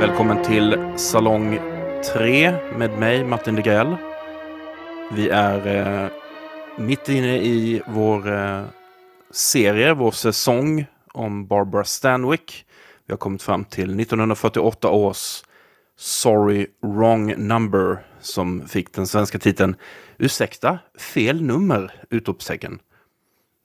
[0.00, 1.58] Välkommen till Salong
[2.14, 3.96] 3 med mig, Martin Degrell.
[5.12, 6.10] Vi är eh,
[6.78, 8.64] mitt inne i vår eh,
[9.30, 12.66] serie, vår säsong om Barbara Stanwyck.
[13.06, 15.42] Vi har kommit fram till 1948 års
[15.96, 19.76] Sorry Wrong Number som fick den svenska titeln
[20.18, 21.92] Ursäkta, fel nummer!
[22.10, 22.78] Utropstecken.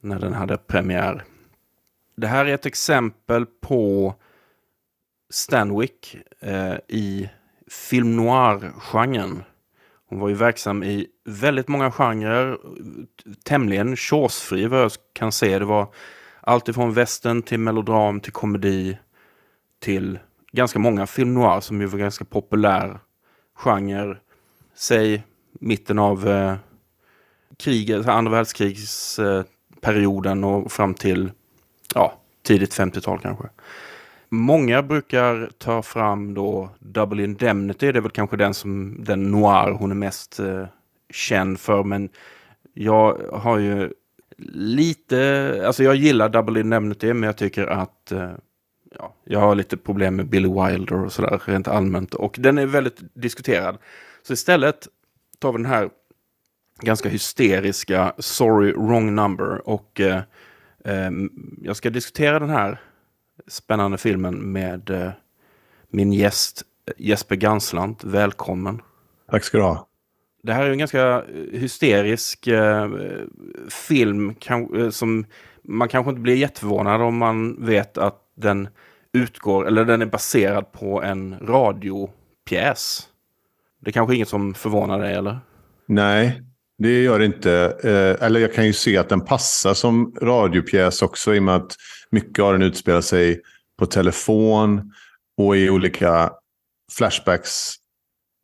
[0.02, 1.24] När den hade premiär.
[2.18, 4.16] Det här är ett exempel på
[5.32, 7.30] Stanwyck eh, i
[7.68, 9.44] film noir-genren.
[10.10, 12.58] Hon var ju verksam i väldigt många genrer,
[13.44, 15.60] tämligen chosefri vad jag kan se.
[15.60, 15.94] Det var
[16.42, 18.98] allt ifrån western till melodram till komedi
[19.80, 20.20] till
[20.52, 23.00] ganska många film noir som ju var ganska populär
[23.56, 24.18] genre.
[24.76, 26.56] Säg mitten av eh,
[27.58, 31.32] kriget, alltså andra världskrigsperioden eh, och fram till
[31.96, 33.50] ja, tidigt 50-tal kanske.
[34.34, 37.92] Många brukar ta fram då Double Indemnity.
[37.92, 40.66] Det är väl kanske den som den noir hon är mest eh,
[41.10, 41.84] känd för.
[41.84, 42.10] Men
[42.74, 43.94] jag har ju
[44.54, 48.32] lite, alltså jag gillar Double Indemnity men jag tycker att eh,
[48.98, 52.14] ja, jag har lite problem med Billy Wilder och sådär rent allmänt.
[52.14, 53.78] Och den är väldigt diskuterad.
[54.24, 54.88] Så istället
[55.40, 55.90] tar vi den här
[56.82, 59.70] ganska hysteriska Sorry Wrong Number.
[59.70, 60.22] Och eh,
[60.86, 61.12] eh,
[61.62, 62.82] jag ska diskutera den här
[63.48, 65.10] spännande filmen med eh,
[65.90, 66.64] min gäst
[66.98, 68.04] Jesper Ganslant.
[68.04, 68.82] Välkommen!
[69.32, 69.88] Tack ska du ha!
[70.44, 72.90] Det här är en ganska hysterisk eh,
[73.70, 75.26] film kan, eh, som
[75.64, 78.70] man kanske inte blir jätteförvånad om man vet att den
[79.14, 83.08] utgår, eller den är baserad på en radiopjäs.
[83.80, 85.40] Det är kanske inget som förvånar dig, eller?
[85.86, 86.42] Nej,
[86.82, 87.78] det gör det inte.
[87.84, 91.56] Eh, eller jag kan ju se att den passar som radiopjäs också i och med
[91.56, 91.76] att
[92.10, 93.42] mycket av den utspelar sig
[93.80, 94.94] på telefon
[95.38, 96.32] och i olika
[96.98, 97.74] flashbacks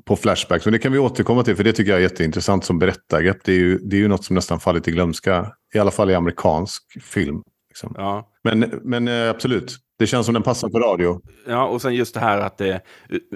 [0.06, 0.66] på flashbacks.
[0.66, 3.38] Men det kan vi återkomma till, för det tycker jag är jätteintressant som berättargrepp.
[3.44, 6.10] Det är ju, det är ju något som nästan fallit i glömska, i alla fall
[6.10, 7.42] i amerikansk film.
[7.70, 7.94] Liksom.
[7.98, 8.30] Ja.
[8.44, 11.22] Men, men eh, absolut, det känns som den passar på radio.
[11.48, 12.82] Ja, och sen just det här att det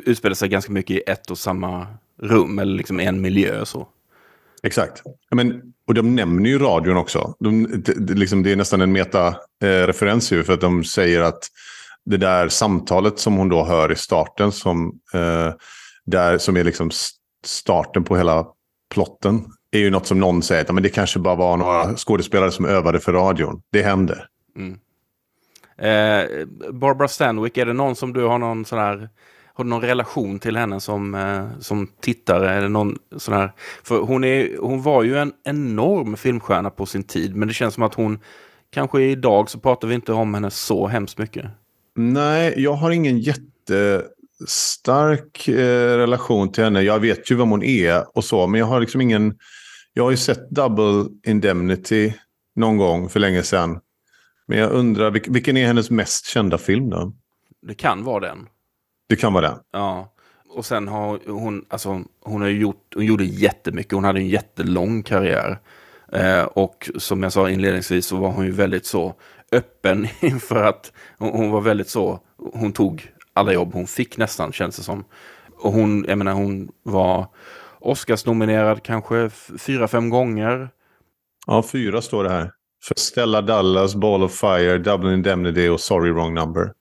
[0.06, 1.88] utspelar sig ganska mycket i ett och samma
[2.22, 3.66] rum, eller liksom en miljö.
[3.66, 3.88] så.
[4.64, 5.04] Exakt.
[5.32, 7.36] Men, och de nämner ju radion också.
[7.40, 11.48] De, det, liksom, det är nästan en meta-referens ju, för att de säger att
[12.06, 15.54] det där samtalet som hon då hör i starten, som, eh,
[16.06, 16.92] där, som är liksom
[17.46, 18.48] starten på hela
[18.94, 22.52] plotten, är ju något som någon säger att men det kanske bara var några skådespelare
[22.52, 23.62] som övade för radion.
[23.72, 24.28] Det hände.
[24.56, 24.80] Mm.
[25.78, 29.10] Eh, Barbara Stanwyck, är det någon som du har någon sån här
[29.54, 32.54] har du någon relation till henne som, eh, som tittare?
[32.54, 33.52] Eller någon sån här,
[33.84, 37.74] för hon, är, hon var ju en enorm filmstjärna på sin tid, men det känns
[37.74, 38.20] som att hon
[38.70, 41.46] kanske idag så pratar vi inte om henne så hemskt mycket.
[41.96, 46.82] Nej, jag har ingen jättestark eh, relation till henne.
[46.82, 49.38] Jag vet ju vem hon är och så, men jag har liksom ingen...
[49.94, 52.14] Jag har ju sett Double Indemnity
[52.56, 53.80] någon gång för länge sedan.
[54.48, 57.14] Men jag undrar, vilken är hennes mest kända film då?
[57.62, 58.48] Det kan vara den.
[59.12, 59.58] Det kan vara det.
[59.72, 60.14] Ja.
[60.50, 63.92] Och sen har hon, alltså, hon har gjort, hon gjorde jättemycket.
[63.92, 65.60] Hon hade en jättelång karriär.
[66.12, 69.14] Eh, och som jag sa inledningsvis så var hon ju väldigt så
[69.52, 72.20] öppen inför att hon, hon, var väldigt så,
[72.54, 75.04] hon tog alla jobb hon fick nästan känns det som.
[75.58, 77.28] Och hon, jag menar hon var
[77.80, 79.30] Oscars-nominerad kanske
[79.60, 80.70] fyra, fem gånger.
[81.48, 82.52] Ja, fyra står det här.
[82.84, 86.74] För Stella Dallas, Ball of Fire, Dublin Indemnity och Sorry Wrong Number.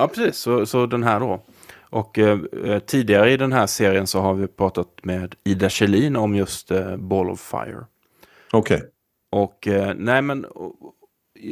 [0.00, 0.36] Ja, precis.
[0.36, 1.40] Så, så den här då.
[1.90, 2.38] Och eh,
[2.78, 6.96] tidigare i den här serien så har vi pratat med Ida Kjellin om just eh,
[6.96, 7.84] Ball of Fire.
[8.52, 8.76] Okej.
[8.76, 8.88] Okay.
[9.30, 10.46] Och eh, nej men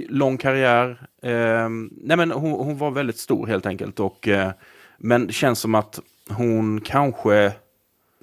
[0.08, 1.08] lång karriär.
[1.22, 4.00] Eh, nej men hon, hon, var väldigt stor helt enkelt.
[4.00, 4.50] Och, eh,
[4.98, 6.00] men det känns som att
[6.30, 7.52] hon kanske,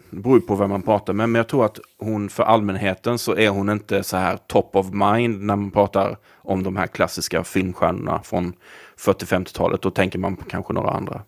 [0.09, 3.35] det beror på vem man pratar med, men jag tror att hon för allmänheten så
[3.35, 7.43] är hon inte så här top of mind när man pratar om de här klassiska
[7.43, 8.53] filmstjärnorna från
[8.97, 9.81] 40-50-talet.
[9.81, 11.21] Då tänker man på kanske några andra.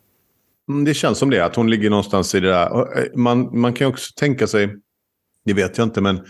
[0.69, 2.97] Mm, det känns som det, att hon ligger någonstans i det där.
[2.99, 4.75] Eh, man, man kan också tänka sig,
[5.45, 6.21] det vet jag inte, men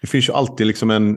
[0.00, 1.16] det finns ju alltid liksom en...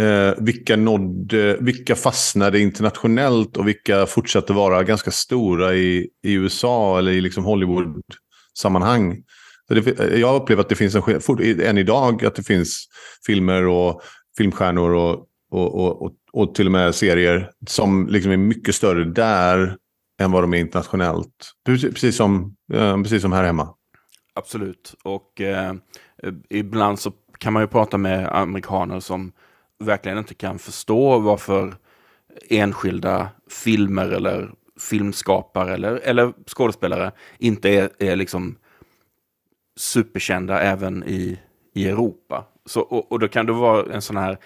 [0.00, 6.32] Eh, vilka, nådde, eh, vilka fastnade internationellt och vilka fortsatte vara ganska stora i, i
[6.32, 9.22] USA eller i liksom Hollywood-sammanhang.
[9.68, 12.88] Det, eh, jag upplever att det finns en fort, än idag att det finns
[13.26, 14.02] filmer och
[14.38, 19.04] filmstjärnor och, och, och, och, och till och med serier som liksom är mycket större
[19.04, 19.76] där
[20.18, 21.52] än vad de är internationellt.
[21.64, 23.74] Precis som, eh, precis som här hemma.
[24.34, 24.94] Absolut.
[25.04, 25.74] Och eh,
[26.50, 29.32] ibland så kan man ju prata med amerikaner som
[29.78, 31.74] verkligen inte kan förstå varför
[32.48, 38.56] enskilda filmer eller filmskapare eller, eller skådespelare inte är, är liksom
[39.76, 41.40] superkända även i,
[41.74, 42.44] i Europa.
[42.66, 44.38] Så, och, och då kan det vara en sån här,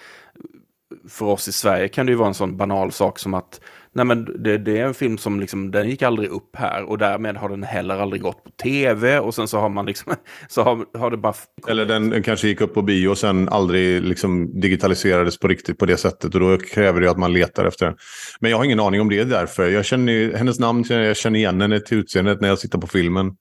[1.09, 3.61] för oss i Sverige kan det ju vara en sån banal sak som att
[3.95, 6.97] nej men det, det är en film som liksom, den gick aldrig upp här och
[6.97, 10.13] därmed har den heller aldrig gått på tv och sen så har man liksom,
[10.47, 11.33] så har, har det bara...
[11.67, 15.85] Eller den, kanske gick upp på bio och sen aldrig liksom digitaliserades på riktigt på
[15.85, 17.95] det sättet och då kräver det att man letar efter den.
[18.39, 19.69] Men jag har ingen aning om det därför.
[19.69, 23.31] Jag känner hennes namn, jag känner igen henne till utseendet när jag sitter på filmen.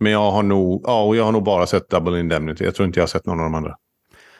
[0.00, 2.64] Men jag har nog, ja, och jag har nog bara sett Double Indemnity.
[2.64, 3.74] Jag tror inte jag har sett någon av de andra.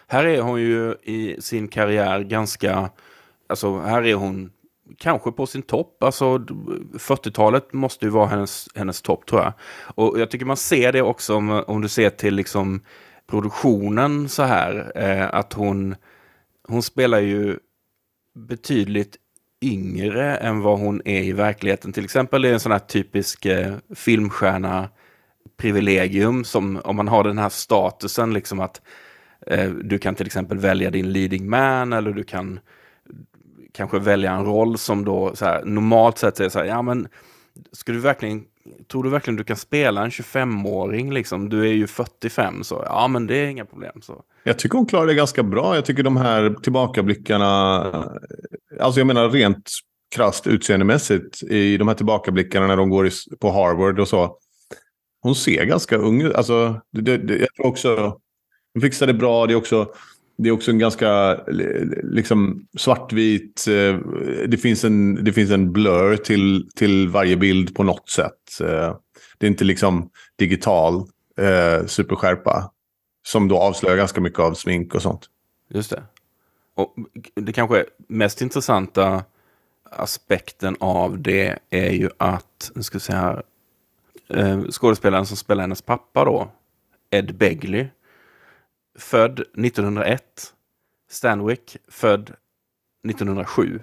[0.07, 2.91] Här är hon ju i sin karriär ganska,
[3.49, 4.51] alltså här är hon
[4.99, 6.03] kanske på sin topp.
[6.03, 9.53] Alltså 40-talet måste ju vara hennes, hennes topp tror jag.
[9.95, 12.81] Och jag tycker man ser det också om, om du ser till liksom
[13.27, 14.93] produktionen så här.
[14.95, 15.95] Eh, att hon,
[16.69, 17.59] hon spelar ju
[18.35, 19.17] betydligt
[19.63, 21.93] yngre än vad hon är i verkligheten.
[21.93, 24.89] Till exempel är en sån här typisk eh, filmstjärna
[25.57, 28.83] privilegium som om man har den här statusen liksom att
[29.47, 32.61] eh, du kan till exempel välja din leading man eller du kan
[33.75, 37.09] kanske välja en roll som då så här, normalt sett är så här, ja men
[37.73, 38.45] ska du verkligen,
[38.91, 41.49] tror du verkligen du kan spela en 25-åring liksom?
[41.49, 44.03] Du är ju 45 så, ja men det är inga problem.
[44.03, 44.23] Så.
[44.45, 45.75] Jag tycker hon klarar det ganska bra.
[45.75, 47.81] Jag tycker de här tillbakablickarna,
[48.81, 49.71] alltså jag menar rent
[50.15, 53.11] krasst utseendemässigt i de här tillbakablickarna när de går
[53.41, 54.39] på Harvard och så.
[55.21, 56.35] Hon ser ganska ung ut.
[56.35, 58.19] Alltså, det, det, jag tror också,
[58.75, 59.47] hon fixar det bra.
[59.47, 59.89] Det är också
[60.37, 61.41] det är också en ganska
[62.03, 63.67] liksom, svartvit...
[63.69, 63.99] Eh,
[64.47, 68.61] det finns en, det finns en blur till, till varje bild på något sätt.
[68.61, 68.97] Eh,
[69.39, 70.95] det är inte liksom digital
[71.39, 72.71] eh, superskärpa.
[73.27, 75.27] Som då avslöjar ganska mycket av smink och sånt.
[75.69, 76.03] Just det.
[76.75, 76.95] Och
[77.35, 79.25] det kanske mest intressanta
[79.91, 83.43] aspekten av det är ju att, nu ska vi se här,
[84.29, 86.51] eh, skådespelaren som spelar hennes pappa då,
[87.11, 87.87] Ed Begley,
[88.99, 90.23] född 1901.
[91.11, 92.33] Stanwick, född
[93.09, 93.81] 1907.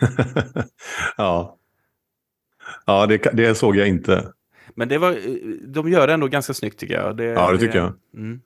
[1.16, 1.56] ja.
[2.86, 4.32] Ja, det, det, såg jag inte.
[4.74, 5.18] Men det var,
[5.66, 7.16] de gör det ändå ganska snyggt tycker jag.
[7.16, 7.92] Det, ja, det tycker det, jag.
[8.14, 8.40] Mm.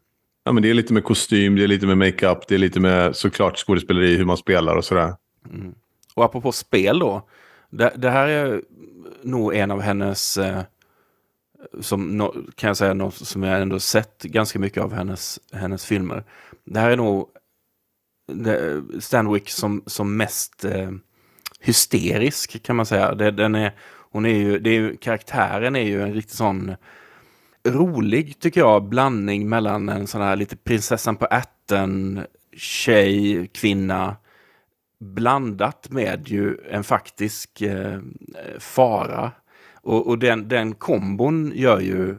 [0.44, 2.81] Ja, men det är lite med kostym, det är lite med makeup, det är lite
[2.81, 5.15] med såklart skådespeleri, hur man spelar och sådär.
[5.50, 5.75] Mm.
[6.15, 7.29] Och apropå spel då.
[7.71, 8.62] Det, det, här är
[9.23, 10.62] nog en av hennes eh,
[11.81, 15.87] som no, kan jag säga något som jag ändå sett ganska mycket av hennes, hennes
[15.87, 16.25] filmer.
[16.65, 17.29] Det här är nog
[19.01, 20.91] Stanwick som, som mest eh,
[21.61, 23.15] hysterisk kan man säga.
[23.15, 23.75] Det, den är,
[24.11, 26.75] hon är ju, det är karaktären är ju en riktigt sån
[27.69, 32.27] rolig, tycker jag, blandning mellan en sån här lite prinsessan på ärten,
[32.57, 34.17] tjej, kvinna,
[35.01, 38.01] blandat med ju en faktisk eh,
[38.59, 39.33] fara
[39.82, 42.17] och, och den, den kombon gör ju...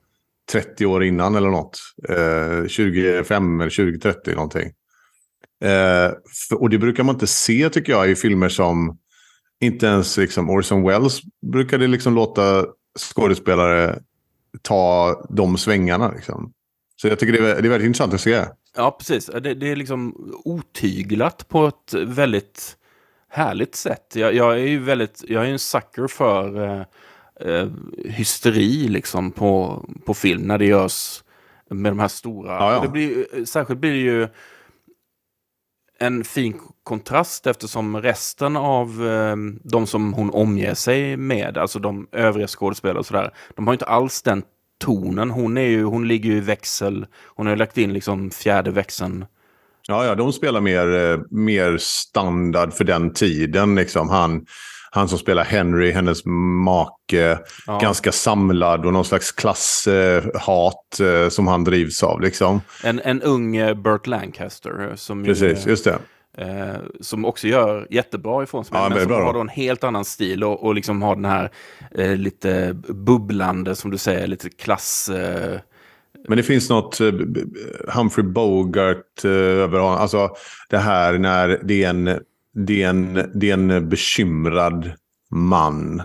[0.51, 1.79] 30 år innan eller något.
[2.09, 4.71] Eh, 25 eller 2030 någonting.
[5.63, 6.11] Eh,
[6.49, 8.97] för, och det brukar man inte se tycker jag i filmer som
[9.61, 11.19] inte ens liksom Orson Welles
[11.51, 12.65] brukade liksom låta
[12.99, 13.99] skådespelare
[14.61, 16.11] ta de svängarna.
[16.11, 16.53] Liksom.
[16.95, 18.45] Så jag tycker det är, det är väldigt intressant att se.
[18.75, 19.25] Ja, precis.
[19.25, 20.15] Det, det är liksom
[20.45, 22.77] otyglat på ett väldigt
[23.29, 24.15] härligt sätt.
[24.15, 26.83] Jag, jag, är ju väldigt, jag är en sucker för eh,
[27.39, 27.67] eh,
[28.05, 31.23] hysteri liksom på, på film när det görs
[31.69, 32.51] med de här stora.
[32.51, 32.81] Ja, ja.
[32.81, 34.27] Det blir, särskilt blir det ju
[35.99, 42.07] en fin kontrast eftersom resten av eh, de som hon omger sig med, alltså de
[42.11, 44.43] övriga skådespelare och sådär, de har inte alls den
[44.79, 45.29] tonen.
[45.29, 49.25] Hon, är ju, hon ligger ju i växel, hon har lagt in liksom fjärde växeln
[49.89, 53.75] Ja, ja, de spelar mer, eh, mer standard för den tiden.
[53.75, 54.09] Liksom.
[54.09, 54.45] Han,
[54.91, 56.25] han som spelar Henry, hennes
[56.65, 57.79] make, ja.
[57.81, 62.21] ganska samlad och någon slags klasshat eh, som han drivs av.
[62.21, 62.61] Liksom.
[62.83, 64.93] En, en ung eh, Burt Lancaster.
[64.95, 65.99] Som Precis, ju, just det.
[66.37, 68.77] Eh, som också gör jättebra ifrån sig.
[68.77, 71.51] Ja, men som har då en helt annan stil och, och liksom har den här
[71.95, 75.09] eh, lite bubblande, som du säger, lite klass...
[75.09, 75.59] Eh,
[76.29, 77.11] Men det finns något eh,
[77.87, 79.97] Humphrey Bogart eh, över honom.
[79.97, 80.29] Alltså
[80.69, 82.19] det här när det är en,
[82.67, 84.91] det är en, det är en bekymrad
[85.31, 86.01] man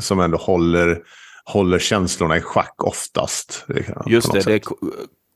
[0.00, 0.98] som ändå håller,
[1.44, 3.66] håller känslorna i schack oftast.
[4.06, 4.64] just det, det är sätt.
[4.64, 4.76] ko-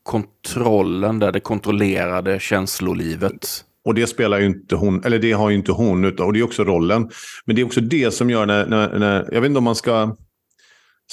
[0.03, 3.65] kontrollen där, det kontrollerade känslolivet.
[3.85, 6.39] Och det spelar ju inte hon, eller det har ju inte hon, utan, och det
[6.39, 7.09] är också rollen.
[7.45, 9.75] Men det är också det som gör när, när, när jag vet inte om man
[9.75, 10.15] ska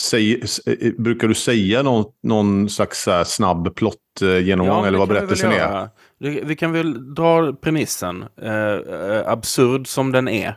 [0.01, 4.99] säga, s- eh, brukar du säga någon, någon slags här snabb plott eh, genomgång eller
[4.99, 5.89] vad vi berättelsen är?
[6.21, 10.55] Det- Vi kan väl dra premissen, eh, eh, absurd som den är.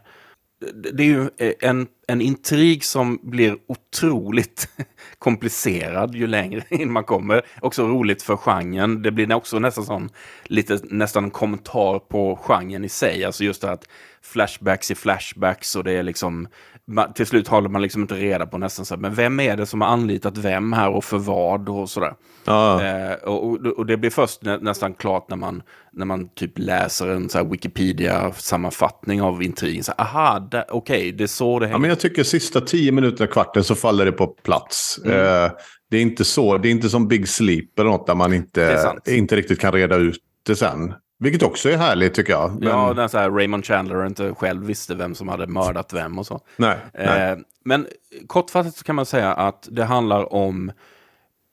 [0.93, 4.69] Det- är ju eh, en, en intrig som blir otroligt
[5.19, 7.41] komplicerad ju längre in man kommer.
[7.61, 9.01] Också roligt för genren.
[9.01, 10.09] Det blir också nästan sån,
[10.43, 13.25] lite nästan en kommentar på genren i sig.
[13.25, 13.87] Alltså just det att
[14.21, 16.47] flashbacks i flashbacks och det är liksom
[16.85, 19.57] man, till slut håller man liksom inte reda på nästan så här, men vem är
[19.57, 22.13] det som har anlitat vem här och för vad och sådär.
[22.45, 22.83] Ja.
[22.83, 27.07] Eh, och, och, det blir först nä, nästan klart när man, när man typ läser
[27.07, 29.83] en Wikipedia-sammanfattning av intrigen.
[29.83, 31.79] Så, här, Aha, okej, det är så det hänger.
[31.93, 34.99] Jag tycker sista tio minuterna, kvarten, så faller det på plats.
[35.05, 35.19] Mm.
[35.19, 35.51] Eh,
[35.89, 38.93] det, är inte så, det är inte som Big Sleep eller något där man inte,
[39.07, 40.93] inte riktigt kan reda ut det sen.
[41.19, 42.59] Vilket också är härligt tycker jag.
[42.59, 46.19] Men, Ja, den så här Raymond Chandler inte själv visste vem som hade mördat vem
[46.19, 46.41] och så.
[46.55, 47.31] nej, nej.
[47.31, 47.87] Eh, men
[48.27, 50.71] kortfattat så kan man säga att det handlar om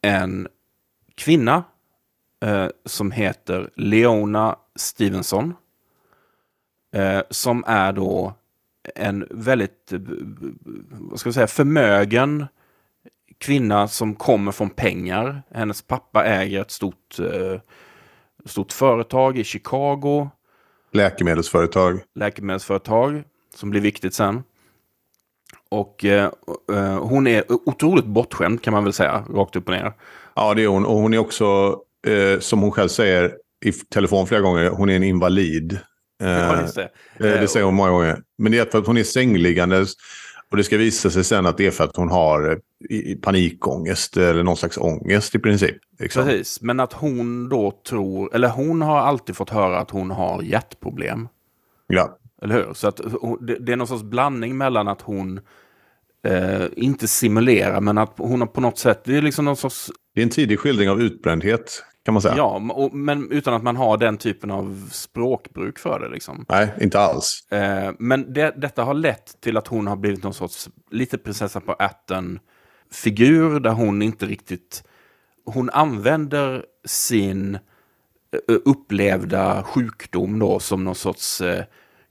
[0.03, 0.49] en
[1.15, 1.65] kvinna
[2.45, 5.55] eh, som heter Leona Stevenson.
[6.95, 8.35] Eh, som är då
[8.95, 10.01] en väldigt, eh,
[10.91, 12.47] vad ska jag säga, förmögen
[13.39, 15.43] kvinna som kommer från pengar.
[15.55, 17.61] Hennes pappa äger ett stort, eh,
[18.45, 20.31] stort företag i Chicago
[20.93, 22.01] Läkemedelsföretag.
[22.15, 23.23] läkemedelsföretag
[23.55, 24.43] som blir viktigt sen.
[25.69, 26.31] Och eh,
[26.73, 29.93] eh, hon är otroligt bortskämd kan man väl säga, rakt upp och ner.
[30.35, 30.87] Ja, det är hon.
[30.87, 34.97] Och hon är också, eh, som hon själv säger i telefon flera gånger, hon är
[34.97, 35.79] en invalid.
[36.21, 36.83] Eh, Ja, just det.
[36.83, 38.23] Eh, Det säger hon många gånger.
[38.39, 39.93] Men det är för att hon är sängliggandes.
[40.51, 42.51] Och det ska visa sig sen att det är för att hon har
[42.91, 45.77] eh, panikångest eller någon slags ångest i princip.
[45.99, 46.25] Liksom.
[46.25, 50.43] Precis, men att hon då tror, eller hon har alltid fått höra att hon har
[50.43, 51.29] hjärtproblem.
[51.87, 52.19] Ja.
[52.43, 52.75] Eller hur?
[52.75, 52.97] Så att
[53.41, 55.41] det är någon sorts blandning mellan att hon
[56.27, 59.91] eh, inte simulerar, men att hon har på något sätt, det är liksom någon sorts
[60.15, 62.37] Det är en tidig skildring av utbrändhet kan man säga.
[62.37, 66.09] Ja, och, men utan att man har den typen av språkbruk för det.
[66.09, 66.45] Liksom.
[66.49, 67.47] Nej, inte alls.
[67.51, 71.61] Eh, men det, detta har lett till att hon har blivit någon sorts, lite prinsessa
[71.61, 74.85] på ärten-figur där hon inte riktigt...
[75.45, 81.65] Hon använder sin eh, upplevda sjukdom då som någon sorts eh,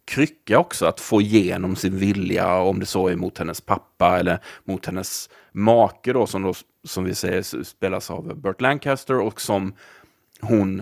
[0.09, 4.39] krycka också, att få igenom sin vilja, om det så är mot hennes pappa eller
[4.63, 6.53] mot hennes make då, som, då,
[6.87, 9.73] som vi säger spelas av Burt Lancaster och som
[10.41, 10.81] hon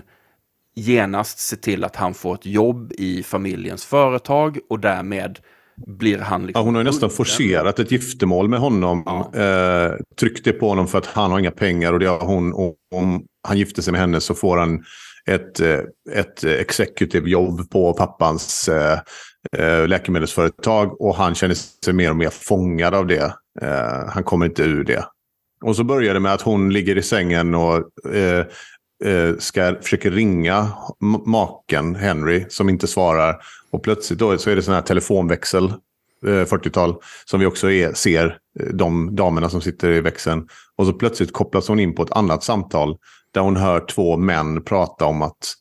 [0.74, 5.38] genast ser till att han får ett jobb i familjens företag och därmed
[5.86, 6.46] blir han...
[6.46, 9.02] Liksom Ja, hon har nästan forcerat ett giftermål med honom.
[9.06, 9.40] Ja.
[9.42, 12.52] Eh, tryckt det på honom för att han har inga pengar och det har hon.
[12.94, 14.84] Om han gifter sig med henne så får han
[15.28, 15.80] ett, eh,
[16.12, 18.98] ett executive jobb på pappans eh,
[19.52, 21.00] eh, läkemedelsföretag.
[21.00, 21.54] Och han känner
[21.84, 23.34] sig mer och mer fångad av det.
[24.08, 25.04] Han kommer inte ur det.
[25.64, 27.90] Och så börjar det med att hon ligger i sängen och
[29.38, 30.68] ska, försöker ringa
[31.26, 33.36] maken Henry som inte svarar.
[33.70, 35.72] Och plötsligt då så är det sån här telefonväxel,
[36.26, 36.94] Eh, 40-tal,
[37.24, 40.48] som vi också är, ser eh, de damerna som sitter i växeln.
[40.76, 42.96] Och så plötsligt kopplas hon in på ett annat samtal
[43.34, 45.54] där hon hör två män prata om att,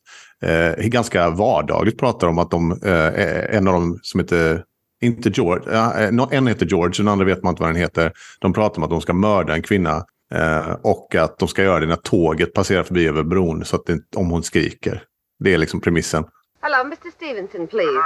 [0.44, 4.64] eh, ganska vardagligt pratar om att de, eh, en av dem som heter
[5.02, 5.74] inte George.
[5.74, 8.12] Eh, eh en heter George, den andra vet man inte vad den heter.
[8.40, 10.06] De pratar om att de ska mörda en kvinna.
[10.34, 13.66] Eh, och att de ska göra det när tåget passerar förbi över bron.
[13.66, 15.04] Så att det, om hon skriker.
[15.40, 16.26] Det är liksom premissen.
[16.62, 17.12] Hello, Mr.
[17.16, 18.02] Stevenson, please.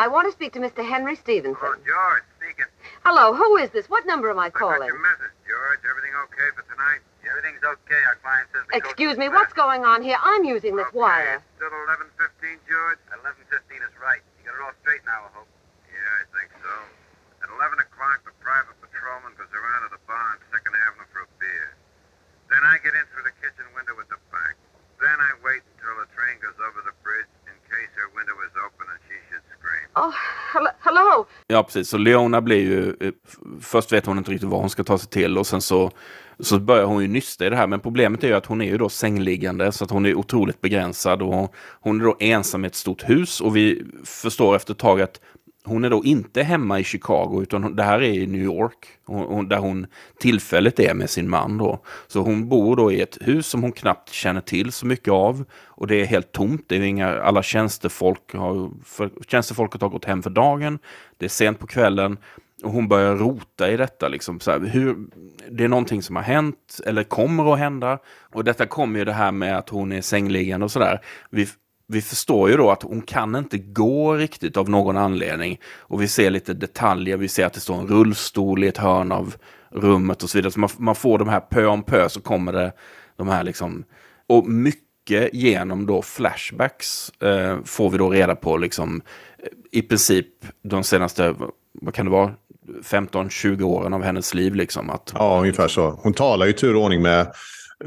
[0.00, 0.80] I want to speak to Mr.
[0.80, 1.60] Henry Stevenson.
[1.60, 2.64] Oh, George, speaking.
[3.04, 3.84] Hello, who is this?
[3.92, 4.88] What number am I I got calling?
[4.88, 5.84] your message, George.
[5.84, 7.04] Everything okay for tonight?
[7.28, 8.00] Everything's okay.
[8.08, 10.16] Our client says the Excuse me, what's going on here?
[10.24, 11.44] I'm using this Okay, wire.
[11.44, 12.96] it's Still 11.15, George?
[13.12, 13.52] 11.15
[13.84, 14.24] is right.
[14.40, 15.52] You got it all straight now, I hope.
[15.92, 16.72] Yeah, I think so.
[17.44, 21.28] At 11 o'clock, the private patrolman goes around to the bar on 2nd Avenue for
[21.28, 21.76] a beer.
[22.48, 23.04] Then I get in
[29.92, 30.12] Ah, oh,
[30.80, 31.26] hello.
[31.46, 31.88] Ja, precis.
[31.88, 32.96] Så Leona blir ju...
[33.00, 33.12] Eh,
[33.60, 35.90] först vet hon inte riktigt vad hon ska ta sig till och sen så
[36.42, 37.66] så börjar hon ju nysta i det här.
[37.66, 40.60] Men problemet är ju att hon är ju då sängliggande så att hon är otroligt
[40.60, 44.78] begränsad och hon är då ensam i ett stort hus och vi förstår efter ett
[44.78, 45.20] tag att
[45.64, 48.86] hon är då inte hemma i Chicago utan det här är i New York.
[49.48, 49.86] där hon
[50.18, 51.82] tillfälligt är med sin man då.
[52.06, 55.44] Så hon bor då i ett hus som hon knappt känner till så mycket av.
[55.66, 56.64] Och det är helt tomt.
[56.66, 60.78] Det är inga, alla tjänstefolk har, för, tjänstefolket har gått hem för dagen.
[61.18, 62.18] Det är sent på kvällen.
[62.62, 64.08] Och hon börjar rota i detta.
[64.08, 64.96] Liksom, så här, hur,
[65.50, 67.98] det är någonting som har hänt eller kommer att hända.
[68.32, 71.00] Och detta kommer ju det här med att hon är sängliggande och sådär.
[71.90, 75.60] Vi, förstår ju då att hon kan inte gå riktigt av någon anledning.
[75.78, 77.16] Och vi ser lite detaljer.
[77.16, 79.34] Vi ser att det står en rullstol i ett hörn av
[79.70, 80.52] rummet och så vidare.
[80.52, 82.72] Så man, man får de här pö om pö så kommer det
[83.16, 83.84] de här liksom.
[84.28, 89.02] Och mycket genom då flashbacks eh, får vi då reda på liksom
[89.38, 90.26] eh, i princip
[90.62, 91.34] de senaste,
[91.72, 92.34] vad kan det vara,
[92.82, 94.54] 15-20 åren av hennes liv.
[94.54, 95.90] Liksom, att, ja, ungefär så.
[95.90, 97.32] Hon talar ju tur och ordning med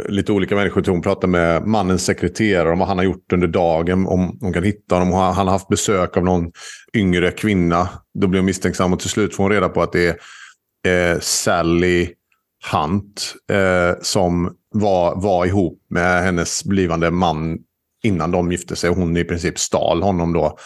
[0.09, 0.83] lite olika människor.
[0.87, 4.07] Hon pratar med mannens sekreterare om vad han har gjort under dagen.
[4.07, 5.13] Om hon kan hitta honom.
[5.13, 6.51] Han har haft besök av någon
[6.93, 7.89] yngre kvinna.
[8.13, 10.19] Då blir hon misstänksam och till slut får hon reda på att det
[10.87, 12.09] är eh, Sally
[12.71, 17.57] Hunt eh, som var, var ihop med hennes blivande man
[18.03, 18.89] innan de gifte sig.
[18.89, 20.57] Hon i princip stal honom då.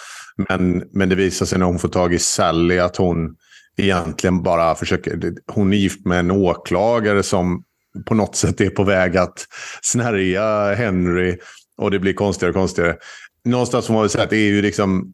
[0.50, 3.36] Men, men det visar sig när hon får tag i Sally att hon
[3.78, 5.34] egentligen bara försöker...
[5.48, 7.64] Hon är gift med en åklagare som
[8.06, 9.48] på något sätt är på väg att
[9.82, 11.38] snärja Henry.
[11.78, 12.98] Och det blir konstigare och konstigare.
[13.46, 15.14] Någonstans får man väl säga att det är ju liksom...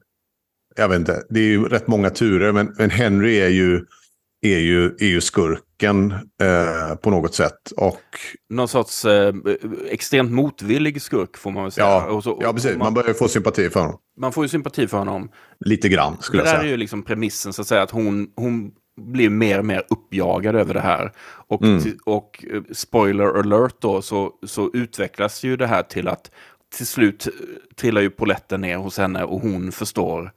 [0.76, 2.52] Jag vet inte, det är ju rätt många turer.
[2.52, 3.86] Men, men Henry är ju,
[4.42, 6.12] är ju, är ju skurken
[6.42, 7.72] eh, på något sätt.
[7.78, 8.02] Och...
[8.50, 9.34] Någon sorts eh,
[9.90, 11.88] extremt motvillig skurk får man väl säga.
[11.88, 12.72] Ja, och så, och, ja precis.
[12.72, 13.98] Man, man börjar få sympati för honom.
[14.20, 15.30] Man får ju sympati för honom.
[15.66, 16.58] Lite grann skulle jag säga.
[16.58, 17.82] Det där är ju liksom premissen så att säga.
[17.82, 18.72] Att hon, hon
[19.02, 21.12] blir mer och mer uppjagad över det här.
[21.48, 21.98] Och, mm.
[22.06, 26.32] och eh, spoiler alert då, så, så utvecklas ju det här till att
[26.78, 27.28] till slut
[27.76, 30.32] trillar ju poletten ner hos henne och hon förstår.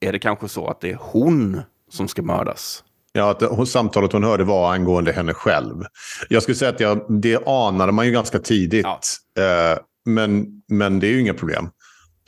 [0.00, 2.84] Är det kanske så att det är hon som ska mördas?
[3.12, 5.84] Ja, att samtalet hon hörde var angående henne själv.
[6.28, 8.86] Jag skulle säga att jag, det anade man ju ganska tidigt.
[9.34, 9.72] Ja.
[9.72, 11.70] Eh, men, men det är ju inga problem.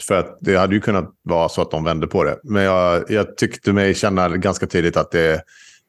[0.02, 2.38] För att det hade ju kunnat vara så att de vände på det.
[2.42, 5.44] Men jag, jag tyckte mig känna ganska tidigt att det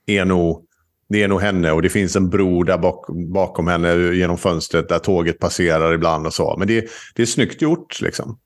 [0.05, 0.65] är nog,
[1.09, 1.71] det är nog henne.
[1.71, 6.27] Och det finns en bro där bak, bakom henne genom fönstret där tåget passerar ibland
[6.27, 6.55] och så.
[6.57, 8.39] Men det, det är snyggt gjort liksom.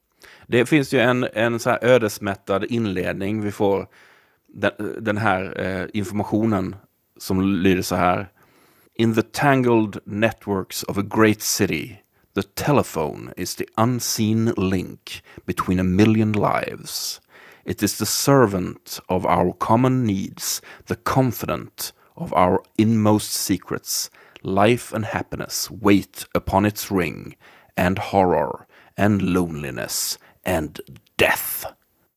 [0.47, 3.41] Det finns ju en, en så här ödesmättad inledning.
[3.41, 3.87] Vi får
[4.53, 6.75] den, den här eh, informationen
[7.17, 8.29] som lyder så här.
[8.95, 11.97] In the tangled networks of a great city
[12.39, 17.19] The telephone is the unseen link between a million lives.
[17.65, 24.09] It is the servant of our common needs, the confidant of our inmost secrets.
[24.41, 27.35] Life and happiness wait upon its ring,
[27.75, 30.79] and horror, and loneliness, and
[31.17, 31.65] death.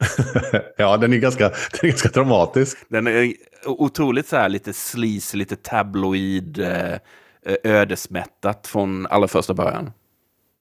[0.79, 2.79] ja, den är, ganska, den är ganska dramatisk.
[2.89, 3.35] Den är
[3.67, 6.99] otroligt så här lite sleaze, lite tabloid, eh,
[7.65, 9.91] ödesmättat från allra första början.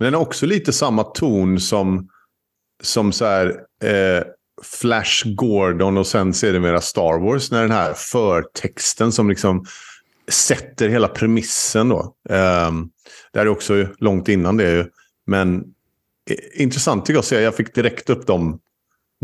[0.02, 2.10] Men den har också lite samma ton som,
[2.84, 3.48] som så här,
[3.84, 4.24] eh,
[4.64, 7.52] Flash Gordon och sen sedermera Star Wars.
[7.52, 9.66] När den här förtexten som liksom
[10.30, 11.90] sätter hela premissen.
[11.90, 12.00] Då.
[12.30, 12.72] Eh,
[13.34, 14.72] det här är också långt innan det.
[14.72, 14.86] Ju.
[15.26, 15.56] Men
[16.30, 17.42] eh, intressant tycker jag att se.
[17.42, 18.60] Jag fick direkt upp de,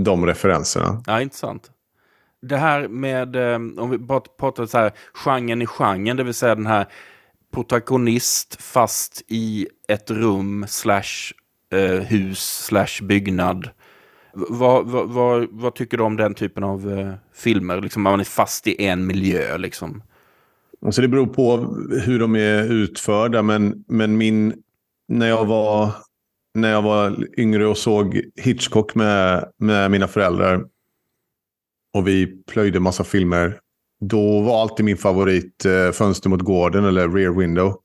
[0.02, 1.04] de referenserna.
[1.08, 1.72] Ja, intressant.
[2.42, 6.34] Det här med, eh, om vi bara pratar så här, genren i genren, det vill
[6.34, 6.88] säga den här
[7.54, 11.34] protagonist fast i ett rum slash
[11.74, 13.70] eh, hus slash byggnad.
[14.34, 17.82] Vad, vad, vad, vad, tycker du om den typen av eh, filmer?
[17.82, 20.04] Liksom man är fast i en miljö liksom.
[20.86, 21.58] Alltså det beror på
[22.06, 23.42] hur de är utförda.
[23.42, 24.54] Men, men min,
[25.08, 25.92] när, jag var,
[26.54, 30.66] när jag var yngre och såg Hitchcock med, med mina föräldrar.
[31.94, 33.60] Och vi plöjde massa filmer
[34.00, 37.76] då var alltid min favorit eh, Fönster mot gården eller Rear Window.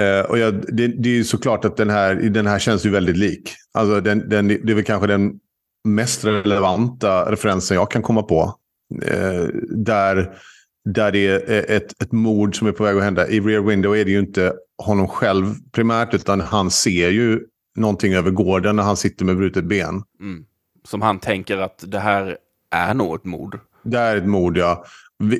[0.00, 2.90] Eh, och jag, det, det, är ju såklart att den här, den här känns ju
[2.90, 3.54] väldigt lik.
[3.74, 5.32] Alltså den, den, det är väl kanske den
[5.84, 8.54] mest relevanta referensen jag kan komma på.
[9.02, 10.36] Eh, där,
[10.84, 13.28] där det är ett, ett mord som är på väg att hända.
[13.28, 17.40] I Rear Window är det ju inte honom själv primärt, utan han ser ju
[17.76, 20.02] någonting över gården när han sitter med brutet ben.
[20.20, 20.44] Mm.
[20.84, 22.38] Som han tänker att det här
[22.70, 23.58] är nog ett mord.
[23.84, 24.84] Det är ett mord, ja.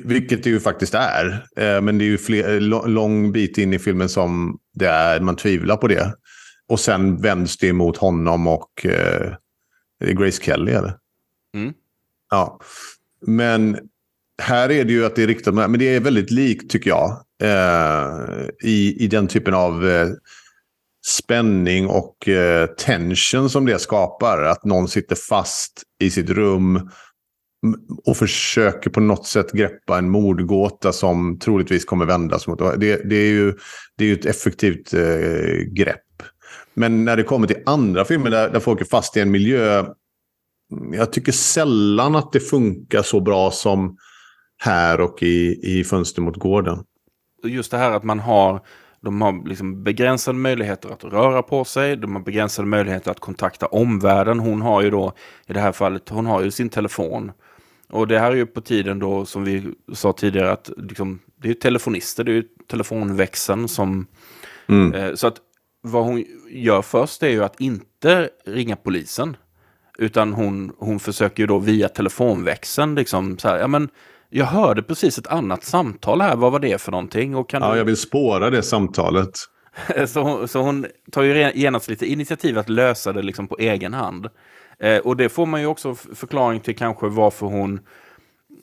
[0.03, 1.45] Vilket det ju faktiskt är.
[1.57, 5.35] Eh, men det är ju fler, lång bit in i filmen som det är, man
[5.35, 6.13] tvivlar på det.
[6.67, 9.33] Och sen vänds det mot honom och eh,
[10.13, 10.97] Grace Kelly, eller?
[11.55, 11.73] Mm.
[12.31, 12.59] Ja.
[13.27, 13.77] Men
[14.41, 16.89] här är det ju att det är riktat med, men det är väldigt likt tycker
[16.89, 17.11] jag.
[17.43, 20.07] Eh, i, I den typen av eh,
[21.07, 24.43] spänning och eh, tension som det skapar.
[24.43, 26.89] Att någon sitter fast i sitt rum
[28.05, 32.59] och försöker på något sätt greppa en mordgåta som troligtvis kommer vändas mot...
[32.59, 33.53] Det, det är ju
[33.97, 36.01] det är ju ett effektivt eh, grepp.
[36.73, 39.79] Men när det kommer till andra filmer där, där folk är fast i en miljö.
[39.79, 43.97] Mm, jag tycker sällan att det funkar så bra som
[44.57, 46.83] här och i, i Fönster mot gården.
[47.43, 48.61] Just det här att man har
[49.05, 51.97] de har liksom begränsade möjligheter att röra på sig.
[51.97, 54.39] De har begränsade möjligheter att kontakta omvärlden.
[54.39, 55.13] Hon har ju då,
[55.47, 57.31] i det här fallet, hon har ju sin telefon.
[57.89, 61.47] Och det här är ju på tiden då, som vi sa tidigare, att liksom, det
[61.47, 64.07] är ju telefonister, det är ju telefonväxeln som...
[64.67, 64.93] Mm.
[64.93, 65.37] Eh, så att
[65.81, 69.37] vad hon gör först är ju att inte ringa polisen.
[69.97, 73.89] Utan hon, hon försöker ju då via telefonväxeln liksom så här, ja men
[74.29, 77.35] jag hörde precis ett annat samtal här, vad var det för någonting?
[77.35, 77.77] Och kan Ja, du...
[77.77, 79.29] jag vill spåra det samtalet.
[80.07, 83.93] så, hon- så hon tar ju genast lite initiativ att lösa det liksom på egen
[83.93, 84.27] hand.
[84.79, 87.79] Eh, och det får man ju också förklaring till kanske varför hon...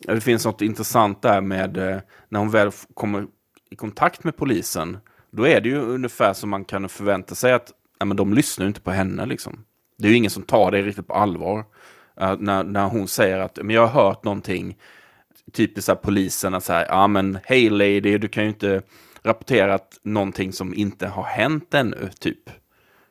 [0.09, 1.99] Eh, det finns något intressant där med eh,
[2.29, 3.27] när hon väl kommer
[3.71, 4.99] i kontakt med polisen.
[5.31, 8.67] Då är det ju ungefär som man kan förvänta sig att nej, men de lyssnar
[8.67, 9.27] inte på henne.
[9.27, 9.65] Liksom.
[9.99, 11.65] Det är ju ingen som tar det riktigt på allvar.
[12.21, 14.77] Eh, när, när hon säger att men jag har hört någonting
[15.53, 18.83] typiskt så här, polisen att säga, ja men hej lady, du kan ju inte
[19.23, 22.51] rapportera att någonting som inte har hänt ännu, typ.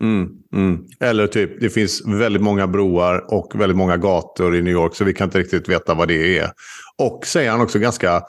[0.02, 0.86] Mm, mm.
[1.00, 5.04] Eller typ, det finns väldigt många broar och väldigt månmånga gator i New York så
[5.04, 6.52] vi kan inte riktigt veta vad det är.
[6.98, 8.24] Och säger han också ganska,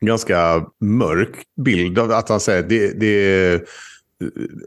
[0.00, 3.64] ganska mörk bild av att han säger det, det är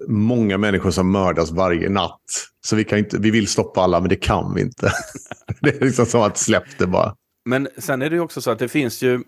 [0.08, 2.22] många människor som mördas varje natt.
[2.66, 4.92] Så vi, kan inte, vi vill stoppa alla men det kan vi inte.
[5.62, 7.16] det är liksom som att släpp det bara.
[7.46, 9.24] Men sen är det ju också så att det finns ju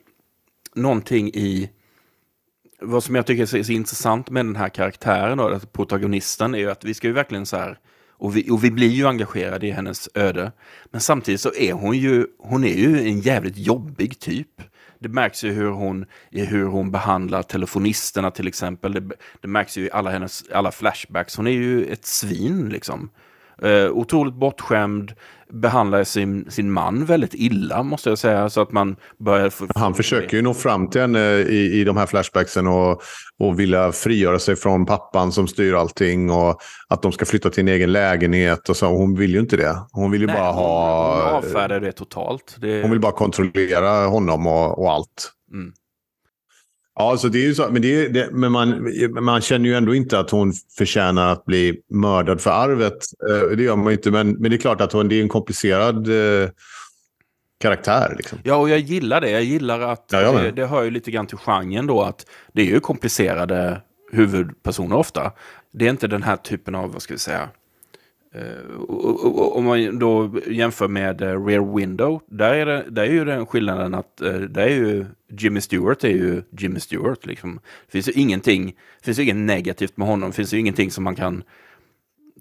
[0.76, 1.70] någonting i
[2.84, 6.56] vad som jag tycker är så, så intressant med den här karaktären, då, att protagonisten,
[6.56, 7.80] är ju att vi ska ju verkligen så här,
[8.24, 10.52] och vi, och vi blir ju engagerade i hennes öde.
[10.86, 14.62] Men samtidigt så är hon ju, hon är ju en jävligt jobbig typ.
[15.00, 18.94] Det märks ju hur hon, i hur hon behandlar telefonisterna till exempel.
[18.94, 21.38] Det, det märks ju i alla hennes alla flashbacks.
[21.38, 23.10] Hon är ju ett svin liksom.
[23.62, 25.14] Eh, otroligt bortskämd,
[25.54, 28.50] behandlar sin, sin man väldigt illa måste jag säga.
[28.50, 29.54] Så att man börjar...
[29.80, 33.02] Han försöker ju nå fram till henne i, i de här flashbacksen och,
[33.40, 37.62] och vilja frigöra sig från pappan som styr allting och att de ska flytta till
[37.62, 38.88] en egen lägenhet och så.
[38.88, 39.78] Hon vill ju inte det.
[39.92, 41.32] Hon vill ju Nej, bara hon, hon ha...
[41.32, 42.56] avfärdar det totalt.
[42.60, 45.32] Det, Hon vill bara kontrollera honom och, och allt.
[45.54, 45.74] Mm.
[46.96, 47.70] Ja, så det är ju så.
[47.72, 48.90] Men, det är, det, men man,
[49.24, 52.98] man känner ju ändå inte att hon förtjänar att bli mördad för arvet.
[53.30, 54.12] Eh, Det gör man ju inte.
[54.12, 56.50] Men, men det är klart att hon, det är en komplicerad eh,
[57.60, 58.14] karaktär.
[58.18, 58.40] Liksom.
[58.44, 59.30] Ja, och jag gillar det.
[59.30, 62.26] Jag gillar att Ja, jag det, det hör ju lite grann till genren då att
[62.54, 65.32] det är ju komplicerade huvudpersoner ofta.
[65.74, 68.23] Det är inte den här typen av, vad ska vi säga, eh, och- och- och-
[69.56, 73.46] om man då jämför med eh, Rear Window, där är, det, där är ju den
[73.46, 75.06] skillnaden att eh, där är ju
[75.40, 77.26] Jimmy Stewart är ju Jimmy Stewart.
[77.26, 77.60] Liksom.
[77.86, 81.04] Det finns ju ingenting, finns ju inget negativt med honom, det finns ju ingenting som
[81.04, 81.44] man kan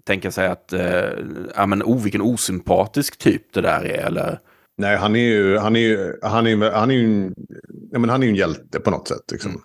[0.03, 1.09] tänka sig att, eh,
[1.55, 4.39] ja men oh vilken osympatisk typ det där är, eller
[4.77, 7.35] Nej, han är ju, han är ju, han är, ju- han är ju, en-
[7.91, 9.31] ja, men han är ju en hjälte på något sätt.
[9.31, 9.51] Liksom.
[9.51, 9.61] Mm.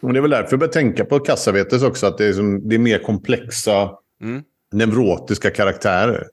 [0.00, 2.06] Och det är väl därför jag börjar tänka på Cassavetes också.
[2.06, 3.90] Att det är, som, det är mer komplexa,
[4.22, 4.42] Mm.
[4.74, 6.28] Neurotiska karaktärer.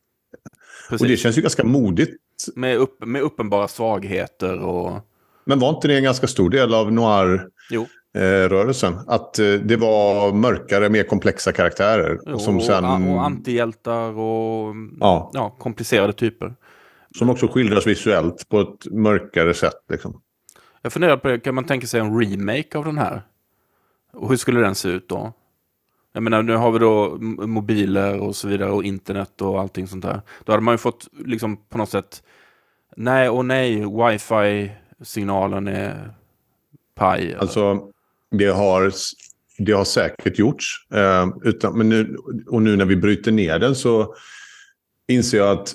[0.89, 1.01] precis.
[1.01, 2.11] Och det känns ju ganska modigt.
[2.55, 4.99] med, upp, med uppenbara svagheter och...
[5.45, 7.47] Men var inte det en ganska stor del av noir?
[7.69, 8.93] Jo, eh, rörelsen.
[9.07, 12.19] Att eh, det var mörkare, mer komplexa karaktärer.
[12.25, 15.29] jo som, och, sen, och antihjältar och Ja.
[15.33, 16.55] ja, komplicerade typer.
[17.17, 19.83] som också skildras visuellt på ett mörkare sätt.
[19.89, 20.21] Liksom.
[20.81, 23.21] Jag funderar på det, kan man tänka sig en remake av den här?
[24.13, 25.33] Och hur skulle den se ut då?
[26.13, 30.03] Jag menar, nu har vi då mobiler och så vidare och internet och allting sånt
[30.03, 30.21] där.
[30.45, 32.23] Då hade man ju fått liksom på något sätt,
[32.95, 36.13] nej och nej, wifi-signalen är
[36.95, 37.25] paj.
[37.25, 37.79] eller- Alltså,
[38.31, 38.91] det har,
[39.57, 40.87] det har säkert gjorts.
[40.93, 44.15] Eh, utan, men nu, och nu när vi bryter ner den så
[45.07, 45.73] inser jag att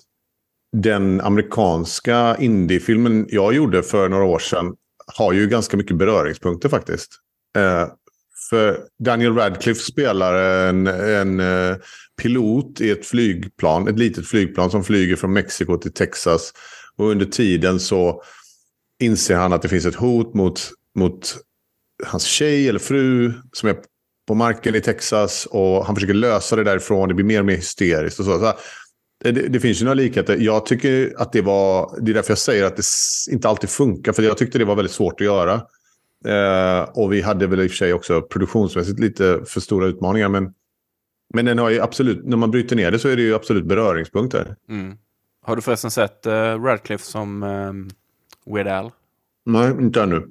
[0.72, 4.77] den amerikanska indiefilmen jag gjorde för några år sedan
[5.16, 7.12] har ju ganska mycket beröringspunkter faktiskt.
[7.59, 7.88] Eh,
[8.51, 10.35] för Daniel Radcliffe spelar
[10.68, 11.77] en, en eh,
[12.22, 16.53] pilot i ett flygplan, ett litet flygplan som flyger från Mexiko till Texas.
[16.96, 18.22] Och under tiden så
[19.01, 21.37] inser han att det finns ett hot mot, mot
[22.05, 23.77] hans tjej eller fru som är
[24.29, 25.46] på marken i Texas.
[25.46, 27.09] Och han försöker lösa det därifrån.
[27.09, 28.18] Det blir mer och mer hysteriskt.
[28.18, 28.38] Och så.
[28.38, 28.55] Så, eh,
[29.25, 30.37] Det, det finns ju några likheter.
[30.40, 31.99] Jag tycker att det var...
[32.01, 32.83] Det är därför jag säger att det
[33.31, 34.12] inte alltid funkar.
[34.12, 35.62] För jag tyckte det var väldigt svårt att göra.
[36.27, 40.29] Eh, och vi hade väl i och för sig också produktionsmässigt lite för stora utmaningar.
[40.29, 40.55] Men,
[41.35, 42.25] men den har ju absolut...
[42.25, 44.57] När man bryter ner det så är det ju absolut beröringspunkter.
[44.69, 44.97] Mm.
[45.43, 47.91] Har du förresten sett uh, Radcliffe som um,
[48.47, 48.91] Weird Al?
[49.45, 50.27] Nej, inte ännu.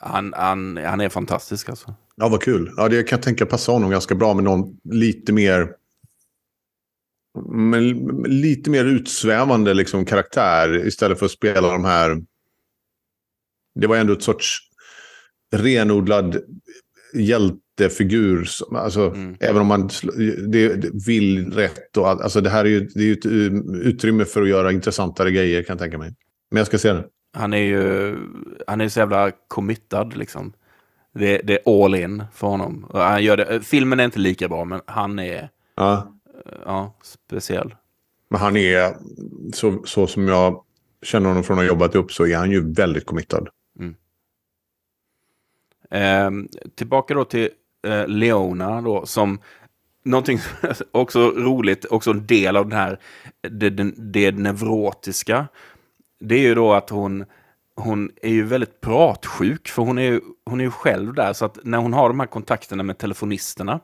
[0.00, 1.94] Han, han, han är fantastisk alltså.
[2.16, 2.72] Ja, vad kul.
[2.76, 5.74] Ja, det kan jag tänka passa honom ganska bra med någon lite mer...
[7.48, 7.88] Men
[8.24, 12.22] lite mer utsvävande liksom, karaktär istället för att spela de här...
[13.74, 14.71] Det var ändå ett sorts
[15.52, 16.36] renodlad
[17.14, 18.44] hjältefigur.
[18.44, 19.36] som- Alltså, Mm.
[19.40, 19.88] Även om man
[20.48, 21.96] det, det vill rätt.
[21.96, 22.20] Och, allt.
[22.20, 25.30] alltså, det här är ju det är ju ett um, utrymme för att göra intressantare
[25.30, 26.14] grejer kan jag tänka mig.
[26.50, 27.04] Men jag ska se den.
[27.36, 28.16] Han är ju
[28.66, 30.52] han är så jävla committad liksom.
[31.14, 32.84] Det, det är all in för honom.
[32.84, 36.18] Och Han gör det, filmen är inte lika bra, men han är Ja.
[36.64, 37.74] ja, speciell.
[38.30, 38.94] Men han är,
[39.52, 40.62] så, så som jag
[41.02, 43.48] känner honom från att ha jobbat upp, så är han ju väldigt committad.
[45.92, 47.48] Ehm, tillbaka då till
[47.86, 49.38] eh, Leona då, som
[50.04, 50.38] någonting
[50.92, 52.98] också roligt, också en del av den här,
[53.50, 55.46] det, det, det neurotiska.
[56.20, 57.24] Det är ju då att hon,
[57.76, 61.44] hon är ju väldigt pratsjuk, för hon är ju, hon är ju själv där, så
[61.44, 63.80] att när hon har de här kontakterna med telefonisterna,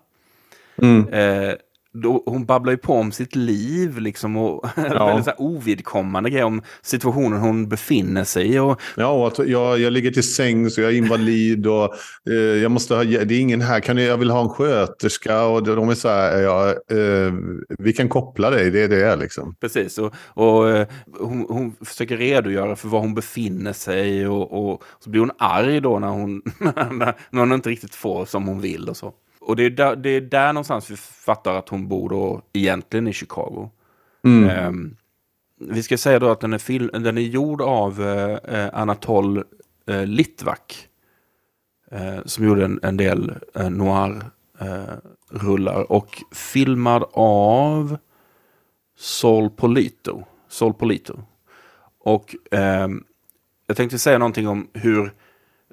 [1.12, 1.54] eh,
[2.02, 6.44] då, hon babblar ju på om sitt liv liksom och väldigt så här ovidkommande grejer
[6.44, 8.58] om situationen hon befinner sig i.
[8.58, 11.94] Och, Ja, och att jag, jag ligger till säng så jag är invalid och
[12.30, 15.44] eh, jag måste ha, det är ingen här, kan jag, jag vill ha en sköterska
[15.44, 17.32] och de är så här, ja, eh,
[17.78, 19.54] vi kan koppla dig, det är det liksom.
[19.60, 20.86] Precis, och, och eh,
[21.20, 25.80] hon, hon försöker redogöra för var hon befinner sig och, och så blir hon arg
[25.80, 26.42] då när hon,
[27.30, 29.14] när hon inte riktigt får som hon vill och så.
[29.48, 33.08] Och det är, där, det är där någonstans vi fattar att hon bor då egentligen
[33.08, 33.70] i Chicago.
[34.50, 34.96] Ehm,
[35.60, 38.02] vi ska säga då att den är, fil- den är gjord av
[38.48, 39.44] eh, Anatol
[39.86, 40.88] eh, Litvak.
[41.90, 44.32] Eh, som gjorde en, en del eh, noir-rullar.
[45.92, 47.98] och filmad av
[48.98, 50.24] Sol Polito.
[50.48, 51.20] Sol Polito.
[51.98, 53.04] Och ehm,
[53.66, 55.12] jag tänkte säga någonting om hur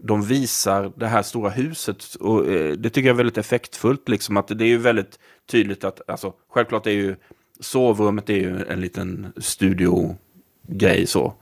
[0.08, 2.16] de visar det här stora huset.
[2.20, 4.10] Och, eh, det tycker jag är väldigt effektfullt.
[4.10, 5.20] Liksom, att det är ju väldigt
[5.52, 7.16] tydligt att, alltså, självklart är ju
[7.60, 11.34] sovrummet är ju en liten studiogrej så.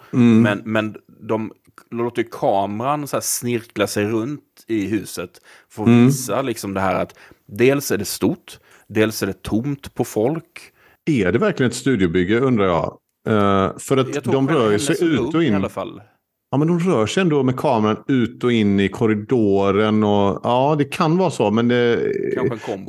[0.41, 1.51] Men, men de
[1.91, 5.29] låter kameran så snirkla sig runt i huset
[5.69, 9.93] för att visa liksom det här att dels är det stort, dels är det tomt
[9.93, 10.71] på folk.
[11.05, 12.97] Är det verkligen ett studiobygge undrar jag?
[13.27, 15.55] Eh, för att Jag de rör sig ut och i in.
[15.55, 16.01] alla fall.
[16.53, 20.03] Ja, men de rör sig ändå med kameran ut och in i korridoren.
[20.03, 21.95] Och, ja, det kan vara så, men det,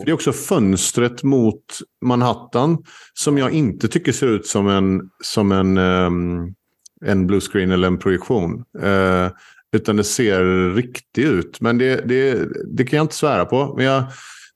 [0.04, 1.64] det är också fönstret mot
[2.04, 2.78] Manhattan
[3.14, 6.54] som jag inte tycker ser ut som en, som en, ehm,
[7.04, 8.64] en bluescreen eller en projektion.
[8.82, 9.28] Eh,
[9.72, 11.60] utan det ser riktigt ut.
[11.60, 13.74] Men det, det, det kan jag inte svära på.
[13.76, 14.04] Men jag,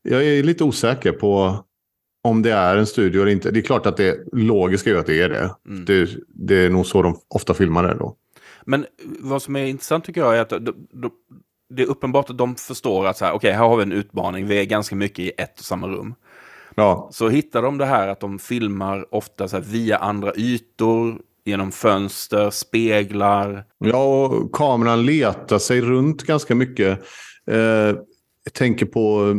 [0.02, 1.64] jag är lite osäker på
[2.24, 3.50] om det är en studio eller inte.
[3.50, 5.50] Det är klart att det logiska är att det är det.
[5.68, 5.84] Mm.
[5.84, 6.08] det.
[6.28, 8.16] Det är nog så de ofta filmar det då.
[8.68, 8.87] Men
[9.20, 11.11] vad som är intressant tycker jag är att de, de,
[11.74, 14.46] det är uppenbart att de förstår att så här, okej, här har vi en utmaning,
[14.46, 16.14] vi är ganska mycket i ett och samma rum.
[16.74, 21.20] Ja, Så hittar de det här att de filmar ofta så här, via andra ytor,
[21.44, 23.64] genom fönster, speglar.
[23.78, 27.00] Ja, och kameran letar sig runt ganska mycket.
[27.50, 27.96] Eh,
[28.44, 29.35] jag tänker på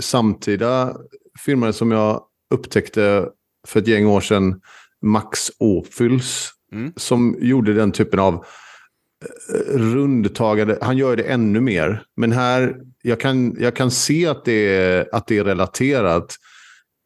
[0.00, 0.96] samtida
[1.44, 2.22] filmer som jag
[2.54, 3.28] upptäckte
[3.66, 4.60] för ett gäng år sedan.
[5.02, 6.55] Max Ophuls.
[6.76, 6.92] Mm.
[6.96, 10.78] Som gjorde den typen av eh, rundtagande.
[10.80, 12.02] Han gör det ännu mer.
[12.16, 16.36] Men här, jag kan, jag kan se att det är, att det är relaterat.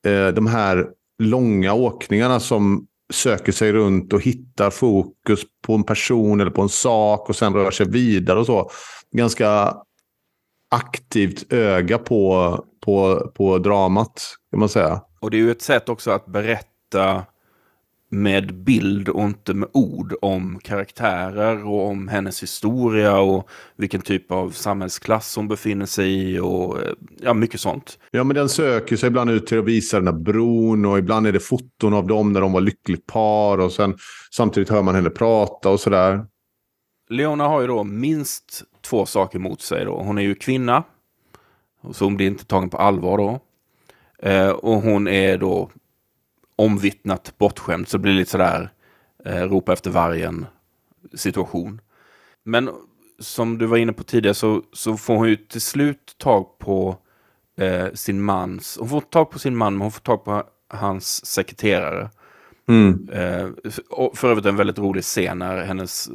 [0.06, 0.86] Eh, de här
[1.18, 6.68] långa åkningarna som söker sig runt och hittar fokus på en person eller på en
[6.68, 8.70] sak och sen rör sig vidare och så.
[9.12, 9.74] Ganska
[10.70, 15.00] aktivt öga på, på, på dramat, kan man säga.
[15.20, 17.24] Och det är ju ett sätt också att berätta
[18.12, 24.30] med bild och inte med ord om karaktärer och om hennes historia och vilken typ
[24.32, 27.98] av samhällsklass hon befinner sig i och eh, ja, mycket sånt.
[28.10, 31.26] Ja, men den söker sig ibland ut till att visa den här bron och ibland
[31.26, 33.96] är det foton av dem när de var lyckligt par och sen
[34.30, 36.24] samtidigt hör man henne prata och sådär.
[37.08, 39.84] Leona har ju då minst två saker mot sig.
[39.84, 40.02] Då.
[40.02, 40.84] Hon är ju kvinna,
[41.92, 43.40] så hon blir inte tagen på allvar då.
[44.22, 45.70] Eh, och hon är då
[46.60, 48.70] omvittnat bortskämd, så det blir lite sådär
[49.24, 50.46] eh, ropa efter vargen
[51.14, 51.80] situation.
[52.44, 52.70] Men
[53.18, 56.96] som du var inne på tidigare så, så får hon ju till slut tag på
[57.58, 61.26] eh, sin mans, hon får tag på sin man men hon får tag på hans
[61.26, 62.10] sekreterare.
[62.68, 63.08] Mm.
[63.12, 63.48] Eh,
[63.90, 66.08] och för övrigt en väldigt rolig scen när hennes,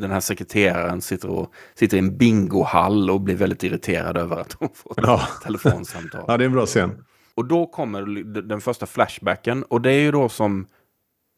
[0.00, 4.52] den här sekreteraren sitter, och, sitter i en bingohall och blir väldigt irriterad över att
[4.52, 5.28] hon får Ja.
[5.44, 6.24] telefonsamtal.
[6.28, 7.04] ja, det är en bra scen.
[7.36, 8.02] Och då kommer
[8.42, 10.66] den första flashbacken och det är ju då som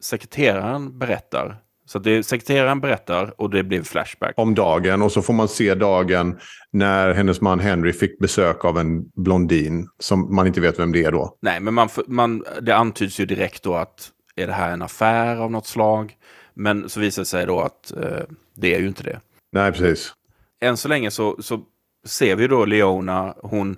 [0.01, 1.57] sekreteraren berättar.
[1.85, 4.33] Så det sekreteraren berättar och det blir flashback.
[4.37, 6.39] Om dagen och så får man se dagen
[6.71, 11.03] när hennes man Henry fick besök av en blondin som man inte vet vem det
[11.03, 11.37] är då.
[11.41, 15.37] Nej, men man, man, det antyds ju direkt då att är det här en affär
[15.37, 16.17] av något slag?
[16.53, 18.23] Men så visar det sig då att eh,
[18.55, 19.19] det är ju inte det.
[19.51, 20.13] Nej, precis.
[20.61, 21.61] Än så länge så, så
[22.05, 23.77] ser vi då Leona, hon,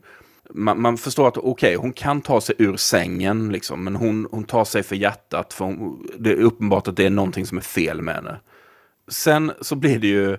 [0.53, 4.43] man, man förstår att okej, hon kan ta sig ur sängen, liksom, men hon, hon
[4.43, 7.61] tar sig för hjärtat, för hon, det är uppenbart att det är någonting som är
[7.61, 8.39] fel med henne.
[9.07, 10.37] Sen så blir det ju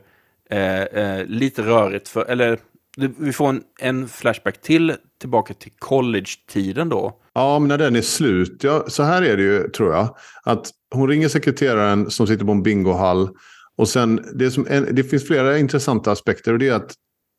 [0.51, 2.59] eh, eh, lite rörigt, för, eller
[2.97, 7.19] det, vi får en, en flashback till, tillbaka till college-tiden då.
[7.35, 8.65] Ja, men när den är slut.
[8.65, 10.17] Ja, så här är det ju, tror jag.
[10.43, 13.29] Att hon ringer sekreteraren som sitter på en bingohall.
[13.77, 16.53] Och sen, det, som en, det finns flera intressanta aspekter.
[16.53, 16.95] Och det är att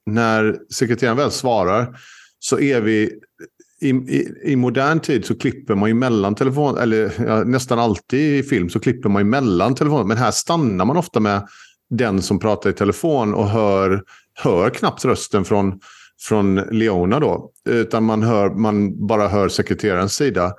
[0.05, 1.97] när sekreteraren väl svarar
[2.43, 3.19] så är vi...
[3.81, 8.39] I, i, I modern tid så klipper man ju mellan telefon, eller ja, nästan alltid
[8.39, 11.47] i film så klipper man ju mellan telefoner Men här stannar man ofta med
[11.89, 14.03] den som pratar i telefon och hör,
[14.33, 15.79] hör knappt rösten från,
[16.21, 17.51] från Leona då.
[17.69, 20.53] Utan man, hör, man bara hör sekreterarens sida.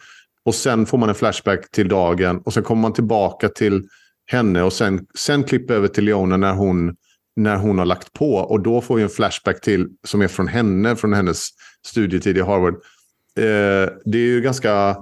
[0.45, 3.83] Och sen får man en flashback till dagen och sen kommer man tillbaka till
[4.27, 6.97] henne och sen, sen klipper över till Leona när hon,
[7.37, 8.35] när hon har lagt på.
[8.35, 11.49] Och då får vi en flashback till som är från henne, från hennes
[11.87, 12.75] studietid i Harvard.
[13.39, 14.97] Eh, det är ju ganska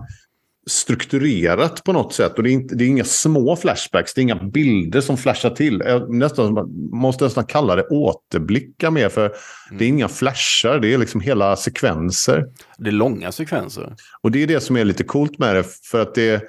[0.66, 2.36] strukturerat på något sätt.
[2.36, 5.50] Och det är, inte, det är inga små flashbacks, det är inga bilder som flashar
[5.50, 5.82] till.
[5.86, 9.32] Jag nästan, måste nästan kalla det återblickar mer, för
[9.78, 12.46] det är inga flashar, det är liksom hela sekvenser.
[12.78, 13.96] Det är långa sekvenser.
[14.20, 16.42] Och det är det som är lite coolt med det, för att det,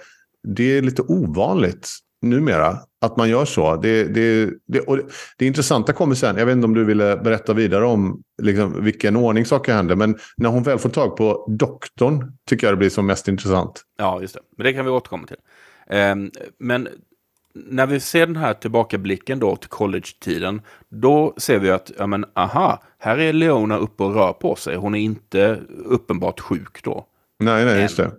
[0.44, 1.90] det är lite ovanligt
[2.24, 3.76] numera att man gör så.
[3.76, 5.04] Det, det, det, och det,
[5.38, 6.38] det intressanta kommer sen.
[6.38, 9.96] Jag vet inte om du ville berätta vidare om liksom, vilken ordning saker händer.
[9.96, 13.82] Men när hon väl får tag på doktorn tycker jag det blir som mest intressant.
[13.98, 14.40] Ja, just det.
[14.58, 15.38] Men det kan vi återkomma till.
[15.88, 16.88] Ehm, men
[17.56, 22.26] när vi ser den här tillbakablicken då till college-tiden, då ser vi att, ja men
[22.34, 24.76] aha, här är Leona uppe och rör på sig.
[24.76, 27.06] Hon är inte uppenbart sjuk då.
[27.40, 28.12] Nej, nej, just det.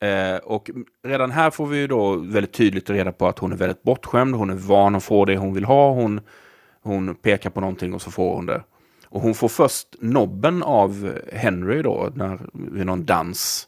[0.00, 0.70] Eh, och
[1.04, 4.34] redan här får vi ju då väldigt tydligt reda på att hon är väldigt bortskämd.
[4.34, 5.92] Hon är van att få det hon vill ha.
[5.92, 6.20] Hon,
[6.82, 8.62] hon pekar på någonting och så får hon det.
[9.08, 13.66] Och hon får först nobben av Henry då, när, vid någon dans.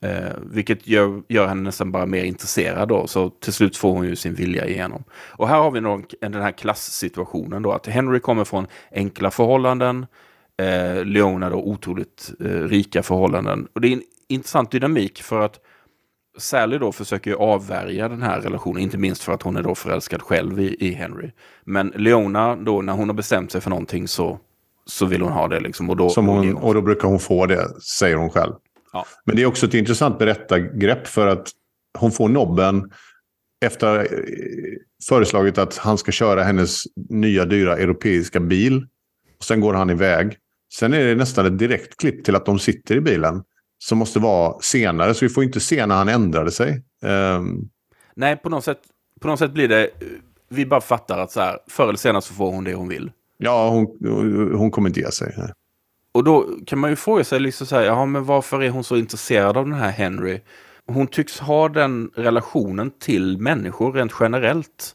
[0.00, 3.06] Eh, vilket gör, gör henne nästan bara mer intresserad då.
[3.06, 5.04] Så till slut får hon ju sin vilja igenom.
[5.12, 7.62] Och här har vi någon, den här klassituationen.
[7.62, 7.72] då.
[7.72, 10.06] Att Henry kommer från enkla förhållanden.
[10.56, 13.68] Eh, Leona då otroligt eh, rika förhållanden.
[13.72, 15.60] Och det är en intressant dynamik för att
[16.38, 19.74] Sally då försöker ju avvärja den här relationen, inte minst för att hon är då
[19.74, 21.30] förälskad själv i, i Henry.
[21.64, 24.38] Men Leona då, när hon har bestämt sig för någonting så,
[24.86, 25.90] så vill hon ha det liksom.
[25.90, 28.52] Och då, Som hon, och då brukar hon få det, säger hon själv.
[28.92, 29.06] Ja.
[29.24, 31.48] Men det är också ett intressant berättargrepp för att
[31.98, 32.90] hon får nobben
[33.64, 34.06] efter eh,
[35.08, 38.86] föreslagit att han ska köra hennes nya dyra europeiska bil.
[39.38, 40.36] Och sen går han iväg.
[40.74, 43.42] Sen är det nästan ett direkt klipp till att de sitter i bilen.
[43.78, 46.82] Som måste vara senare, så vi får inte se när han ändrade sig.
[47.02, 47.68] Ehm,
[48.14, 48.80] Nej, på något, sätt,
[49.20, 49.90] på något sätt blir det...
[50.48, 53.12] Vi bara fattar att så här, förr eller senare så får hon det hon vill.
[53.38, 53.86] ja, hon,
[54.54, 55.36] hon kommer inte ge sig.
[56.12, 58.84] Och då kan man ju fråga sig, liksom så här, jaha, men varför är hon
[58.84, 60.40] så intresserad av den här Henry?
[60.86, 64.92] Hon tycks ha den relationen till människor rent generellt.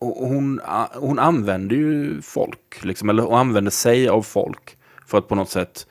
[0.00, 0.60] Och hon,
[0.94, 5.50] hon använder ju folk, liksom, eller hon använder sig av folk för att på något
[5.50, 5.86] sätt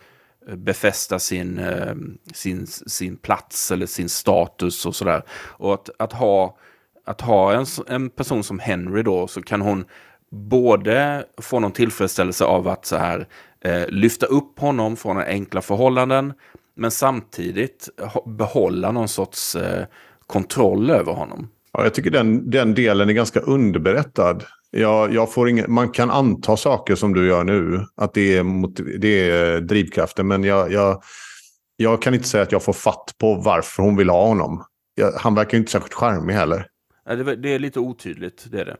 [0.47, 1.95] befästa sin, eh,
[2.33, 5.23] sin, sin plats eller sin status och sådär.
[5.31, 6.57] Och att, att ha,
[7.05, 9.85] att ha en, en person som Henry då så kan hon
[10.31, 13.27] både få någon tillfredsställelse av att så här
[13.61, 16.33] eh, lyfta upp honom från enkla förhållanden
[16.75, 17.89] men samtidigt
[18.25, 19.85] behålla någon sorts eh,
[20.27, 21.47] kontroll över honom.
[21.73, 24.43] Ja, jag tycker den, den delen är ganska underberättad.
[24.71, 28.43] Jag, jag får ingen, man kan anta saker som du gör nu, att det är,
[28.43, 30.27] motiv, det är drivkraften.
[30.27, 31.03] Men jag, jag,
[31.75, 34.65] jag kan inte säga att jag får fatt på varför hon vill ha honom.
[34.95, 36.67] Jag, han verkar inte särskilt charmig heller.
[37.05, 38.77] Ja, Det, det är lite otydligt, det är det.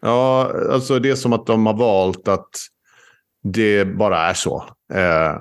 [0.00, 2.50] Ja, alltså det är som att de har valt att
[3.42, 4.64] det bara är så.
[4.94, 5.36] Eh,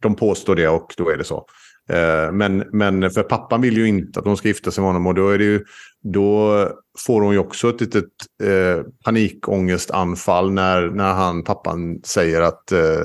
[0.00, 1.46] de påstår det och då är det så.
[1.90, 5.06] Eh, men, men för pappan vill ju inte att de ska gifta sig med honom
[5.06, 5.64] och då, är det ju,
[6.02, 6.68] då
[6.98, 8.04] får hon ju också ett litet
[8.42, 13.00] eh, panikångestanfall när, när han, pappan säger att eh,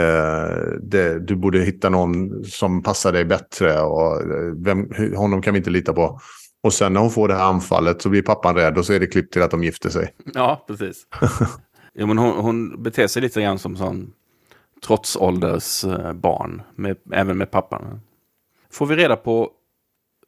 [0.00, 5.54] eh, det, du borde hitta någon som passar dig bättre och eh, vem, honom kan
[5.54, 6.20] vi inte lita på.
[6.62, 9.00] Och sen när hon får det här anfallet så blir pappan rädd och så är
[9.00, 10.14] det klippt till att de gifter sig.
[10.34, 11.06] Ja, precis.
[11.94, 14.12] jo, men hon, hon beter sig lite grann som sån
[14.86, 18.00] trotsålders barn, med, även med pappan.
[18.72, 19.50] Får vi reda på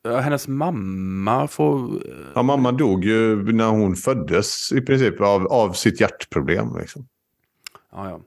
[0.03, 2.03] ja, hennes mamma får...
[2.34, 6.78] Ja, mamma dog ju när hon föddes i princip av, av sitt hjärtproblem.
[6.78, 7.07] Liksom.
[7.93, 8.20] Ja, ja.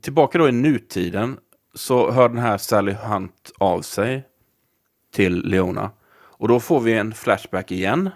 [0.00, 1.36] Tillbaka då i nutiden
[1.74, 4.26] så hör den här Sally Hunt av sig
[5.14, 5.90] till Leona.
[6.14, 8.10] Och då får vi en flashback igen.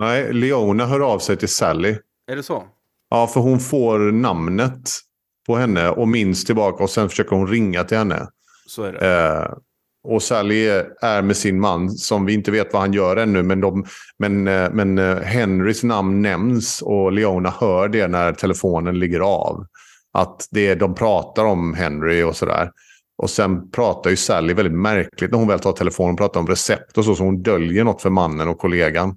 [0.00, 1.96] Nej, Leona hör av sig till Sally.
[2.26, 2.64] Är det så?
[3.08, 4.90] Ja, för hon får namnet
[5.46, 8.28] på henne och minns tillbaka och sen försöker hon ringa till henne.
[8.66, 9.24] Så är det.
[9.24, 9.58] Eh,
[10.04, 10.66] och Sally
[11.00, 13.42] är med sin man som vi inte vet vad han gör ännu.
[13.42, 13.84] Men, de,
[14.18, 19.66] men, eh, men eh, Henrys namn nämns och Leona hör det när telefonen ligger av.
[20.12, 22.70] Att det, de pratar om Henry och sådär.
[23.18, 26.46] Och sen pratar ju Sally väldigt märkligt när hon väl tar telefonen och pratar om
[26.46, 27.14] recept och så.
[27.14, 29.16] Så hon döljer något för mannen och kollegan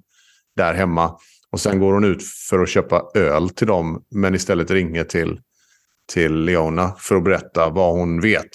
[0.56, 1.16] där hemma.
[1.52, 4.02] Och sen går hon ut för att köpa öl till dem.
[4.10, 5.40] Men istället ringer till,
[6.12, 8.48] till Leona för att berätta vad hon vet.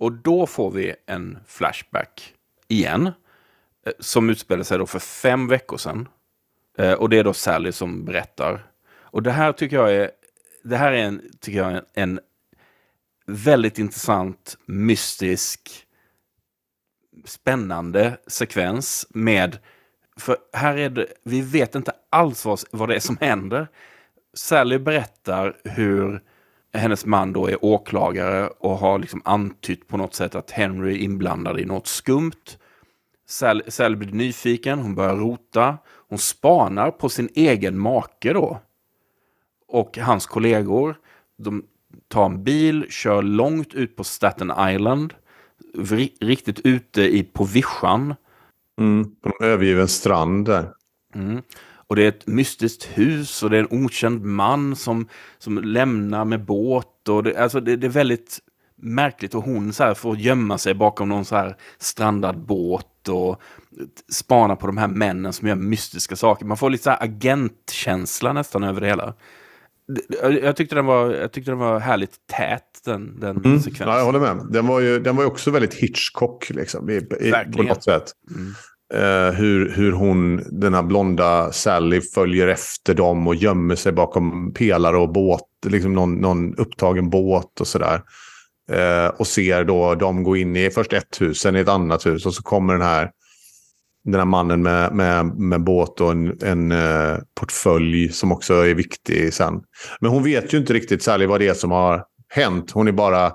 [0.00, 2.34] Och då får vi en flashback
[2.68, 3.06] igen.
[3.86, 6.08] Eh, som utspelar sig då för fem veckor sedan.
[6.78, 8.66] Eh, och det är då Sally som berättar.
[8.90, 10.10] Och det här tycker jag är,
[10.62, 12.20] det här är en, tycker jag, är en
[13.26, 15.86] väldigt intressant, mystisk,
[17.24, 19.58] spännande sekvens med...
[20.16, 23.68] För här är det, vi vet inte alls vad, vad det är som händer.
[24.34, 26.22] Sally berättar hur
[26.72, 30.98] hennes man då är åklagare och har liksom antytt på något sätt att Henry är
[30.98, 32.56] inblandad i något skumt.
[33.28, 35.78] Sally, blir nyfiken, hon börjar rota.
[36.08, 38.60] Hon spanar på sin egen make då.
[39.68, 40.96] Och hans kollegor.
[41.38, 41.64] De
[42.08, 45.14] tar en bil, kör långt ut på Staten Island.
[45.74, 48.14] Ri- Riktigt ute i, på vischan.
[48.78, 49.14] Mm.
[49.20, 50.72] På en övergiven strand där.
[51.14, 51.42] Mm.
[51.90, 56.24] Och det är ett mystiskt hus och det är en okänd man som, som lämnar
[56.24, 57.08] med båt.
[57.08, 58.38] Och det, alltså det, det är väldigt
[58.76, 63.42] märkligt och hon så här får gömma sig bakom någon så här strandad båt och
[64.12, 66.44] spana på de här männen som gör mystiska saker.
[66.46, 69.14] Man får lite så här agentkänsla nästan över det hela.
[70.42, 73.60] Jag tyckte den var, jag tyckte den var härligt tät, den, den Mm.
[73.60, 73.88] sekvensen.
[73.88, 74.46] Ja, jag håller med.
[74.50, 78.12] Den var ju, den var ju också väldigt Hitchcock liksom, i, i, på något sätt.
[78.30, 78.54] Mm.
[78.94, 84.54] Uh, hur, hur hon, den här blonda Sally, följer efter dem och gömmer sig bakom
[84.54, 85.42] pelare och båt.
[85.66, 88.02] Liksom någon, någon upptagen båt och sådär.
[88.72, 92.06] Uh, och ser då dem gå in i först ett hus, sen i ett annat
[92.06, 92.26] hus.
[92.26, 93.10] Och så kommer den här,
[94.04, 98.74] den här mannen med, med, med båt och en, en uh, portfölj som också är
[98.74, 99.54] viktig sen.
[100.00, 102.70] Men hon vet ju inte riktigt Sally vad det är som har hänt.
[102.70, 103.32] Hon är bara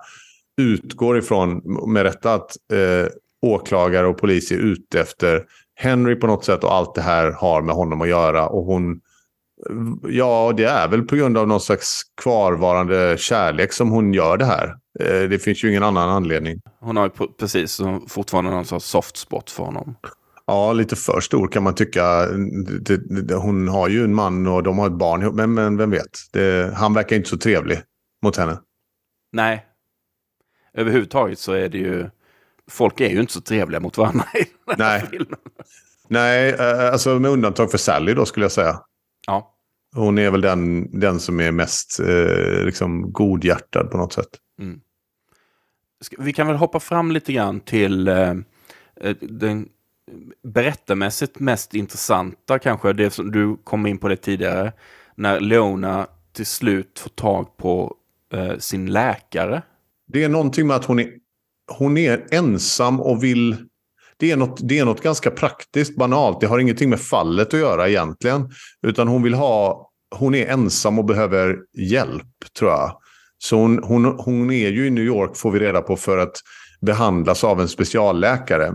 [0.62, 1.62] utgår ifrån
[1.94, 3.12] med rätta att eh,
[3.46, 5.44] åklagare och polis är ute efter
[5.76, 8.48] Henry på något sätt och allt det här har med honom att göra.
[8.48, 9.02] Och hon,
[10.10, 14.46] ja, det är väl på grund av någon slags kvarvarande kärlek som hon gör det
[14.46, 14.76] här.
[15.00, 16.62] Eh, det finns ju ingen annan anledning.
[16.80, 19.96] Hon har ju precis fortfarande någon sorts soft spot för honom.
[20.48, 22.28] Ja, lite för stor kan man tycka.
[23.42, 26.12] Hon har ju en man och de har ett barn ihop, men, men vem vet.
[26.34, 27.82] Det, han verkar inte så trevlig
[28.24, 28.60] mot henne.
[29.32, 29.66] Nej.
[30.74, 32.10] Överhuvudtaget så är det ju...
[32.72, 34.46] Folk är ju inte så trevliga mot varandra i
[34.76, 35.08] den här Nej.
[35.12, 35.40] filmen.
[36.08, 38.80] Nej, eh, alltså med undantag för Sally då skulle jag säga.
[39.28, 39.52] Ja.
[39.96, 44.30] Hon är väl den, den som är mest eh, liksom godhjärtad på något sätt.
[46.02, 48.30] Ska- Vi kan väl hoppa fram lite grann till eh,
[49.02, 49.70] eh, den
[50.44, 54.74] berättarmässigt mest intressanta kanske, det som du kom in på det tidigare,
[55.16, 57.96] när Leona till slut får tag på
[58.34, 59.62] eh, sin läkare.
[60.08, 61.12] Det är någonting med att hon är,
[61.68, 63.58] hon är ensam och vill...
[64.18, 66.42] Det är, något, det är något ganska praktiskt, banalt.
[66.42, 68.50] Det har ingenting med fallet att göra egentligen.
[68.88, 69.90] Utan hon vill ha...
[70.16, 72.28] Hon är ensam och behöver hjälp,
[72.60, 72.98] tror jag.
[73.38, 76.42] Så hon, hon, hon är ju i New York, får vi reda på, för att
[76.82, 78.74] behandlas av en specialläkare.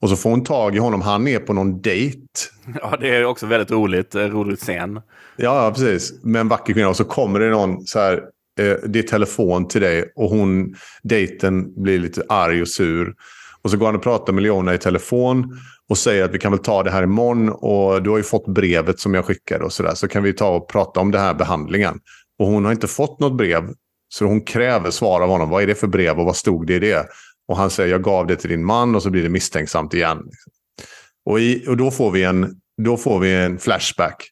[0.00, 1.00] Och så får hon tag i honom.
[1.00, 2.18] Han är på någon dejt.
[2.82, 5.00] Ja, det är också väldigt roligt, eh, roligt scen.
[5.36, 6.24] Ja, ja, precis.
[6.24, 6.88] Med en vacker kvinna.
[6.88, 8.22] Och så kommer det någon så här.
[8.58, 13.14] Eh, det är telefon till dig och hon, dejten blir lite arg och sur.
[13.62, 16.52] Och så går han och pratar med Leona i telefon och säger att vi kan
[16.52, 17.48] väl ta det här imorgon.
[17.48, 19.94] Och du har ju fått brevet som jag skickade och sådär.
[19.94, 22.00] Så kan vi ta och prata om den här behandlingen.
[22.38, 23.62] Och hon har inte fått något brev.
[24.08, 25.50] Så hon kräver svar av honom.
[25.50, 27.06] Vad är det för brev och vad stod det i det?
[27.48, 30.18] Och han säger jag gav det till din man och så blir det misstänksamt igen.
[31.24, 34.30] Och, i, och då, får vi en, då får vi en flashback.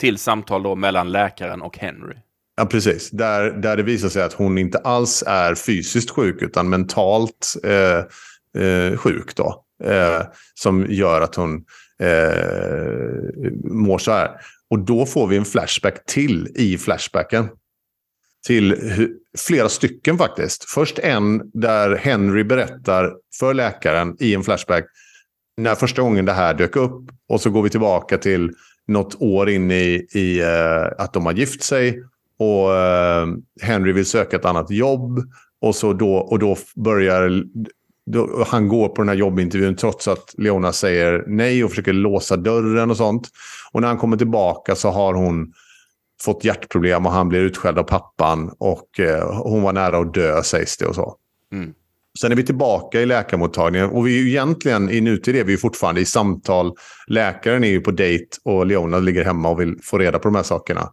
[0.00, 2.16] Till samtal då mellan läkaren och Henry.
[2.56, 3.10] Ja, precis.
[3.10, 7.98] Där, där det visar sig att hon inte alls är fysiskt sjuk utan mentalt eh,
[8.62, 9.36] eh, sjuk.
[9.36, 10.22] Då, eh,
[10.54, 11.64] som gör att hon
[12.02, 12.72] eh,
[13.64, 14.30] mår så här.
[14.70, 17.48] Och då får vi en flashback till i flashbacken.
[18.46, 18.76] Till
[19.38, 20.64] flera stycken faktiskt.
[20.64, 24.84] Först en där Henry berättar för läkaren i en flashback
[25.56, 27.10] när första gången det här dök upp.
[27.28, 28.50] Och så går vi tillbaka till
[28.88, 32.02] något år in i, i eh, att de har gift sig.
[32.42, 33.26] Och eh,
[33.62, 35.20] Henry vill söka ett annat jobb.
[35.60, 37.44] Och, så då, och då börjar
[38.06, 42.36] då, han går på den här jobbintervjun trots att Leona säger nej och försöker låsa
[42.36, 43.28] dörren och sånt.
[43.72, 45.52] Och när han kommer tillbaka så har hon
[46.22, 48.50] fått hjärtproblem och han blir utskälld av pappan.
[48.58, 51.16] Och eh, hon var nära att dö sägs det och så.
[51.52, 51.72] Mm.
[52.20, 55.52] Sen är vi tillbaka i läkarmottagningen och vi är ju egentligen i nutid är vi
[55.52, 56.72] ju fortfarande i samtal.
[57.06, 60.34] Läkaren är ju på dejt och Leona ligger hemma och vill få reda på de
[60.34, 60.90] här sakerna.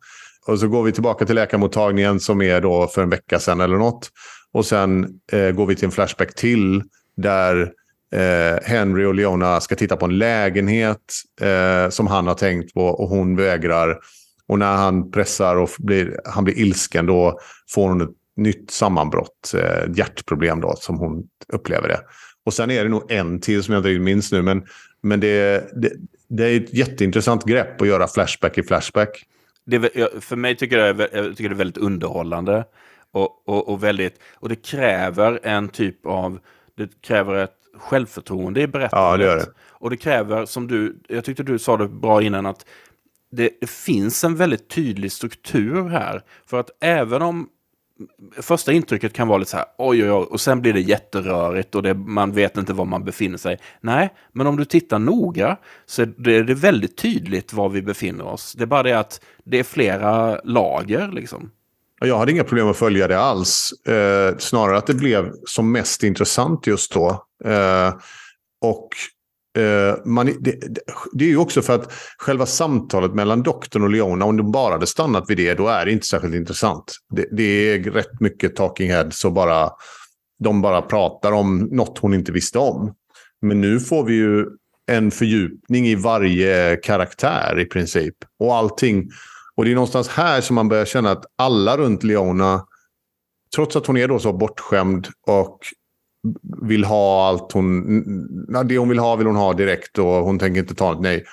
[0.50, 3.78] Och så går vi tillbaka till läkarmottagningen som är då för en vecka sedan eller
[3.78, 4.10] något.
[4.52, 6.84] Och sen eh, går vi till en flashback till
[7.18, 7.72] där
[8.16, 12.86] eh, Henry och Leona ska titta på en lägenhet eh, som han har tänkt på
[12.86, 14.00] och hon vägrar.
[14.48, 17.40] Och när han pressar och blir, han blir ilsken då
[17.70, 21.24] får hon ett nytt sammanbrott, eh, ett hjärtproblem då som hon
[21.54, 22.00] upplever det.
[22.46, 24.64] Och sen är det nog en till som jag inte minns nu men,
[25.04, 25.92] men det, det,
[26.30, 29.26] det är ett jätteintressant grepp att göra flashback i flashback.
[29.70, 32.66] Det för mig tycker jag, jag tycker det är väldigt underhållande.
[33.12, 36.40] Och, och, och, väldigt, och det kräver en typ av...
[36.76, 39.12] Det kräver ett självförtroende i berättandet.
[39.12, 39.54] Ja, det gör det.
[39.60, 41.00] Och det kräver, som du...
[41.08, 42.66] Jag tyckte du sa det bra innan, att
[43.32, 46.22] det, det finns en väldigt tydlig struktur här.
[46.46, 47.50] För att även om
[48.42, 51.76] första intrycket kan vara lite så här, oj, oj, oj, och sen blir det jätterörigt
[51.76, 53.58] och det, man vet inte var man befinner sig.
[53.82, 57.82] Nej, men om du tittar noga så är det, det är väldigt tydligt var vi
[57.82, 58.54] befinner oss.
[58.54, 61.52] Det är bara det att det är flera lager, liksom.
[62.02, 63.72] Jag hade inga problem att följa det alls.
[63.88, 67.26] Eh, snarare att det blev som mest intressant just då.
[67.46, 67.94] Eh,
[68.62, 68.90] och
[69.58, 70.56] Eh, man, det,
[71.14, 74.74] det, är ju också för att själva samtalet mellan doktorn och Leona, om de bara
[74.74, 76.96] hade stannat vid det, då är det inte särskilt intressant.
[77.10, 79.70] Det, det är rätt mycket talking heads och bara,
[80.44, 82.94] de bara pratar om något hon inte visste om.
[83.42, 84.46] Men nu får vi ju
[84.92, 88.16] en fördjupning i varje karaktär i princip.
[88.40, 89.10] Och allting.
[89.56, 92.66] Och det är någonstans här som man börjar känna att alla runt Leona,
[93.56, 95.60] trots att hon är då så bortskämd och
[96.62, 98.04] vill ha allt hon...
[98.68, 101.26] Det hon vill ha vill hon ha direkt och hon tänker inte ta ett nej.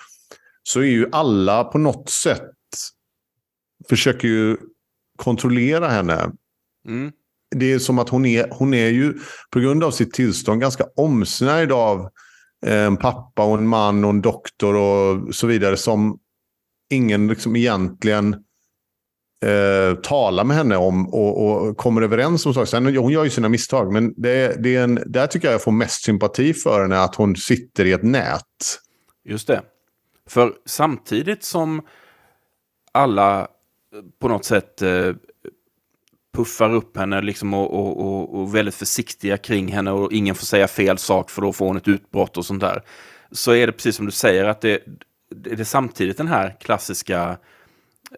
[0.62, 2.50] Så är ju alla på något sätt
[3.88, 4.56] försöker ju
[5.16, 6.32] kontrollera henne.
[6.88, 7.12] Mm.
[7.56, 9.14] Det är som att hon är, hon är ju
[9.50, 12.08] på grund av sitt tillstånd ganska omsnärjd av
[12.66, 16.18] en pappa och en man och en doktor och så vidare som
[16.90, 18.36] ingen liksom egentligen
[19.44, 22.66] eh, tala med henne om och, och kommer överens om saker.
[22.66, 25.62] Sen, hon gör ju sina misstag, men det, det är en, där tycker jag jag
[25.62, 28.42] får mest sympati för henne, att hon sitter i ett nät.
[29.24, 29.62] Just det.
[30.28, 31.82] För samtidigt som
[32.92, 33.46] alla eh,
[34.20, 35.12] på något sätt eh,
[36.36, 40.46] puffar upp henne liksom och, och, och, och väldigt försiktiga kring henne och ingen får
[40.46, 42.82] säga fel sak för då får hon ett utbrott och sånt där.
[43.30, 44.82] Så är det precis som du säger att det,
[45.36, 47.38] det är samtidigt den här klassiska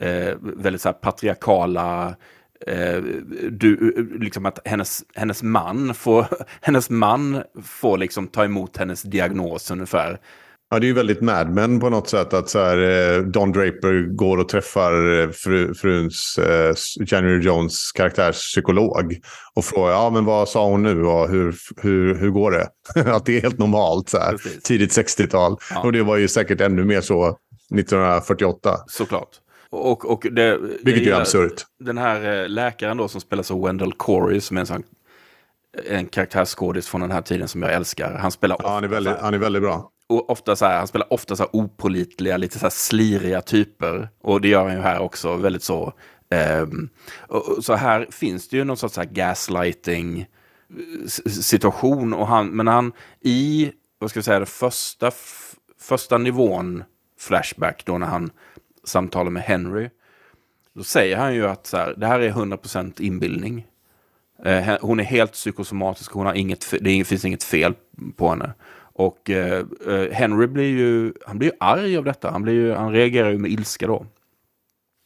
[0.00, 2.16] eh, väldigt så här patriarkala
[2.66, 2.96] eh,
[3.50, 6.26] du, liksom att hennes, hennes man får
[6.60, 10.20] hennes man får liksom ta emot hennes diagnos ungefär.
[10.70, 12.34] Ja, det är ju väldigt Mad Men på något sätt.
[12.34, 16.74] Att så här, eh, Don Draper går och träffar eh, fru, fruns, eh,
[17.06, 19.16] January Jones karaktärs psykolog.
[19.54, 22.68] Och frågar, ja men vad sa hon nu och hur, hur, hur går det?
[23.12, 24.32] att det är helt normalt så här.
[24.32, 24.62] Precis.
[24.62, 25.56] Tidigt 60-tal.
[25.70, 25.82] Ja.
[25.82, 27.26] Och det var ju säkert ännu mer så
[27.74, 28.76] 1948.
[28.86, 29.28] Såklart.
[29.70, 31.66] Och, och det, Vilket är absurt.
[31.78, 34.82] Den här eh, läkaren då som spelas av Wendell Corey som är en sån
[35.86, 38.14] en karaktärsskådis från den här tiden som jag älskar.
[38.14, 39.90] Han spelar Ja, han, är ofta, väldigt, han är väldigt bra.
[40.08, 44.08] och ofta så här, han spelar ofta så här opålitliga, lite så här sliriga typer.
[44.22, 45.92] Och det gör han ju här också, väldigt så.
[46.30, 46.88] ehm,
[47.28, 52.14] och, så här finns det ju någon sorts så här gaslighting eh, situation.
[52.14, 55.10] Och han, men han i, vad ska jag säga, den första,
[55.80, 56.84] första nivån
[57.20, 58.30] Flashback då när han
[58.88, 59.90] samtalar med Henry.
[60.74, 63.66] Då säger han ju att så här, det här är 100% inbildning.
[64.44, 67.74] Eh, hon är helt psykosomatisk, hon har inget, det finns inget fel
[68.16, 68.52] på henne.
[68.92, 72.72] Och eh, eh, Henry blir ju, han blir ju arg av detta, han, blir ju,
[72.72, 74.06] han reagerar ju med ilska då.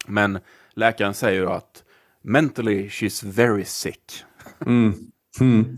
[0.06, 0.38] Men
[0.74, 1.84] läkaren säger ju att
[2.22, 4.24] mentally she's very sick.
[4.66, 4.94] Mm.
[5.40, 5.76] mm.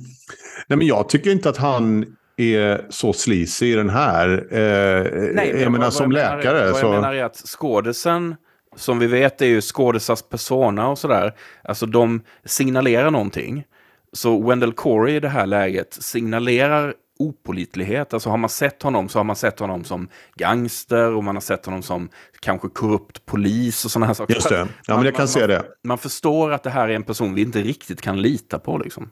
[0.67, 4.47] Nej, men jag tycker inte att han är så sleazy i den här.
[4.51, 6.87] Eh, jag menar vad- som jag menar- läkare Vad så...
[6.87, 8.37] jag menar är att skådisen,
[8.77, 11.33] som vi vet är ju skådisars persona och sådär,
[11.65, 13.65] alltså de signalerar någonting.
[14.13, 18.15] Så Wendell Corey i det här läget signalerar opolitlighet.
[18.15, 21.41] Alltså har man sett honom så har man sett honom som gangster och man har
[21.41, 22.09] sett honom som
[22.41, 24.35] kanske korrupt polis och sådana här saker.
[24.35, 24.59] Just det.
[24.59, 25.63] Ja, men Man- jag kan man, se det.
[25.85, 29.11] Man förstår att det här är en person vi inte riktigt kan lita på liksom.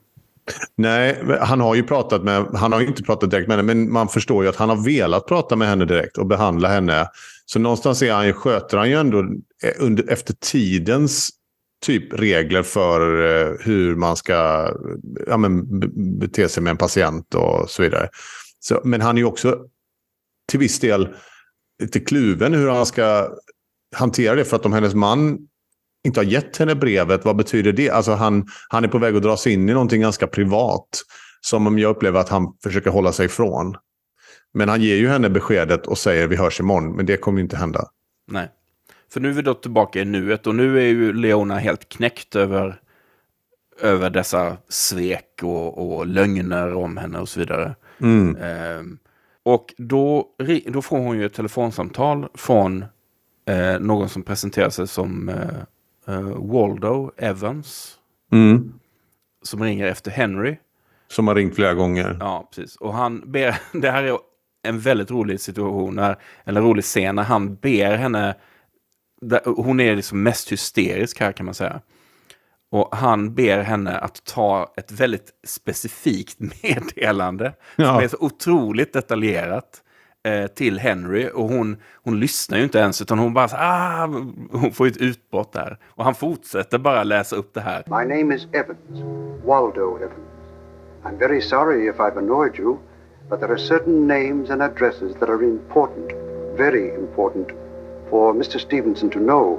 [0.77, 4.09] Nej, han har ju pratat med, han har inte pratat direkt med henne, men man
[4.09, 7.09] förstår ju att han har velat prata med henne direkt och behandla henne.
[7.47, 9.19] Så någonstans är han ju, sköter han ju ändå
[9.65, 11.31] eh, under, efter tidens
[11.83, 14.69] typ regler för eh, hur man ska
[15.27, 15.81] ja, men,
[16.19, 18.09] bete sig med en patient och så vidare.
[18.61, 19.59] Så, men han är ju också
[20.49, 21.09] till viss del
[21.83, 23.29] lite kluven hur han ska
[23.97, 24.45] hantera det.
[24.45, 25.39] För att om hennes man
[26.05, 27.91] inte har gett henne brevet, vad betyder det?
[27.91, 30.89] Alltså han, han är på väg att dra sig in i någonting ganska privat.
[31.41, 33.77] Som om jag upplever att han försöker hålla sig ifrån.
[34.55, 36.97] Men han ger ju henne beskedet och säger vi hörs imorgon.
[36.97, 37.89] Men det kommer ju inte hända.
[38.27, 38.49] Nej.
[39.13, 42.37] För nu är vi då tillbaka i nuet och nu är ju Leona helt knäckt
[42.37, 42.81] över,
[43.81, 47.75] över dessa svek och, och lögner om henne och så vidare.
[48.01, 48.37] Mm.
[48.37, 48.99] Ehm,
[49.43, 50.27] och då,
[50.67, 52.85] då får hon ju ett telefonsamtal från
[53.49, 55.63] eh, någon som presenterar sig som eh,
[56.37, 57.99] Waldo Evans.
[58.33, 58.73] Mm.
[59.43, 60.57] Som ringer efter Henry.
[61.09, 62.17] Som har ringt flera gånger.
[62.21, 62.77] Ja, precis.
[62.77, 64.19] Och han ber, det här är
[64.63, 68.35] en väldigt rolig situation, när, eller rolig scen, när han ber henne,
[69.21, 71.81] där, hon är liksom mest hysterisk här kan man säga.
[72.71, 78.03] Och han ber henne att ta ett väldigt specifikt meddelande, som Ja.
[78.03, 79.83] är så otroligt detaljerat,
[80.25, 81.31] eh, till Henry.
[81.35, 84.07] Och hon, hon lyssnar ju inte ens, utan hon bara ah,
[84.53, 85.79] hon får ett utbrott där.
[85.89, 87.85] Och han fortsätter bara läsa upp det här.
[87.87, 89.05] My name is Evans,
[89.45, 90.33] Waldo Evans.
[91.05, 92.79] I'm very sorry if I've annoyed you,
[93.29, 96.13] but there are certain names and addresses that are important,
[96.57, 97.49] very important,
[98.11, 98.61] for Mr.
[98.61, 99.59] Stevenson to know.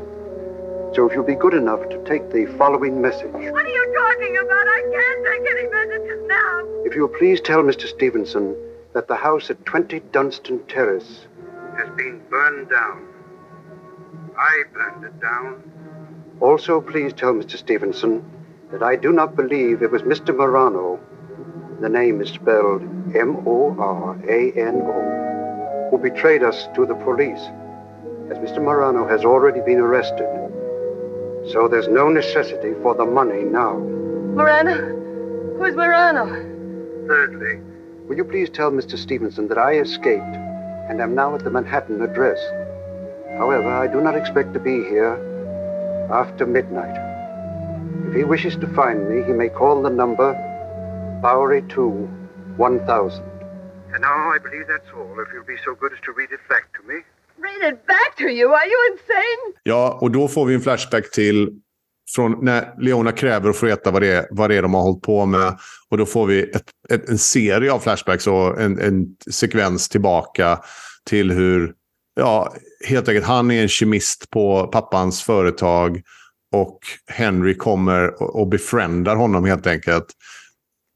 [0.96, 3.34] So if you'll be good enough to take the following message.
[3.34, 4.68] What are you talking about?
[4.68, 6.64] I can't take any messages now.
[6.86, 7.88] If you'll please tell Mr.
[7.88, 8.56] Stevenson
[8.94, 11.28] that the house at 20 Dunstan Terrace
[11.78, 13.08] Has been burned down.
[14.38, 15.72] I burned it down.
[16.40, 17.58] Also, please tell Mr.
[17.58, 18.24] Stevenson
[18.72, 20.36] that I do not believe it was Mr.
[20.36, 21.00] Morano,
[21.82, 22.82] the name is spelled
[23.16, 27.42] M O R A N O, who betrayed us to the police,
[28.32, 28.64] as Mr.
[28.64, 30.30] Morano has already been arrested.
[31.52, 33.78] So there's no necessity for the money now.
[33.78, 34.78] Morano?
[35.58, 36.26] Who's Morano?
[37.08, 37.60] Thirdly,
[38.14, 38.96] Will you please tell Mr.
[38.96, 40.36] Stevenson that I escaped
[40.88, 42.38] and am now at the Manhattan address?
[43.40, 45.18] However, I do not expect to be here
[46.12, 46.96] after midnight.
[48.10, 50.30] If he wishes to find me, he may call the number
[51.24, 51.90] Bowery 2
[52.58, 53.24] 1000.
[53.94, 55.20] and now I believe that's all.
[55.20, 57.02] If you'll be so good as to read it back to me.
[57.40, 58.54] Read it back to you?
[58.54, 59.42] Are you insane?
[59.64, 61.62] Ja, och då får vi en flashback till
[62.16, 64.82] från när Leona kräver att få veta vad det, är, vad det är de har
[64.82, 65.58] hållit på med.
[65.90, 70.60] Och då får vi ett, ett, en serie av flashbacks och en, en sekvens tillbaka
[71.06, 71.74] till hur,
[72.16, 72.54] ja,
[72.88, 76.02] helt enkelt, han är en kemist på pappans företag
[76.54, 80.06] och Henry kommer och, och befriendar honom helt enkelt.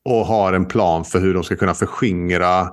[0.06, 2.70] Och har en plan för hur de ska kunna förskingra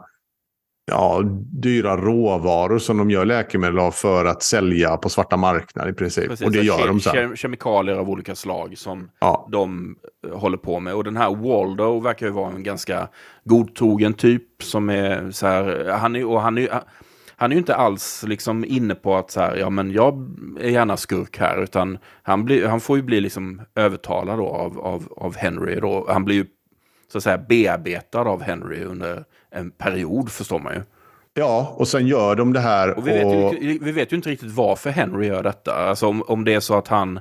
[0.87, 1.21] ja,
[1.53, 6.29] dyra råvaror som de gör läkemedel av för att sälja på svarta marknaden i princip.
[6.29, 7.15] Precis, och det gör de sen.
[7.15, 9.49] ke- Kemikalier av olika slag som Ja.
[9.53, 9.97] de
[10.29, 10.95] eh, håller på med.
[10.95, 13.09] Och den här Waldo verkar ju vara en ganska
[13.45, 16.69] godtrogen typ som är så här, han är, och han är,
[17.37, 20.31] han är ju inte alls liksom inne på att så här, ja men jag
[20.61, 24.81] är gärna skurk här, utan han, blir, han får ju bli liksom övertalad då av,
[24.81, 26.07] av, av Henry då.
[26.09, 26.47] Han blir ju
[27.13, 29.25] så att säga bearbetad av Henry under
[29.55, 30.83] en period, förstår man ju.
[31.35, 32.99] Ja, och sen gör de det här.
[32.99, 35.75] Och vi, vet ju, vi vet ju inte riktigt varför Henry gör detta.
[35.75, 37.21] Alltså om, om det är så att han...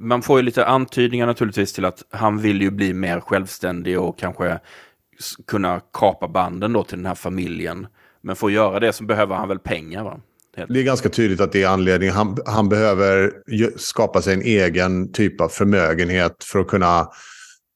[0.00, 4.18] Man får ju lite antydningar naturligtvis till att han vill ju bli mer självständig och
[4.18, 4.58] kanske
[5.46, 7.86] kunna kapa banden då till den här familjen.
[8.20, 10.20] Men för att göra det så behöver han väl pengar va?
[10.56, 12.14] Helt- Det är ganska tydligt att det är anledningen.
[12.14, 13.32] Han, han behöver
[13.76, 17.08] skapa sig en egen typ av förmögenhet för att kunna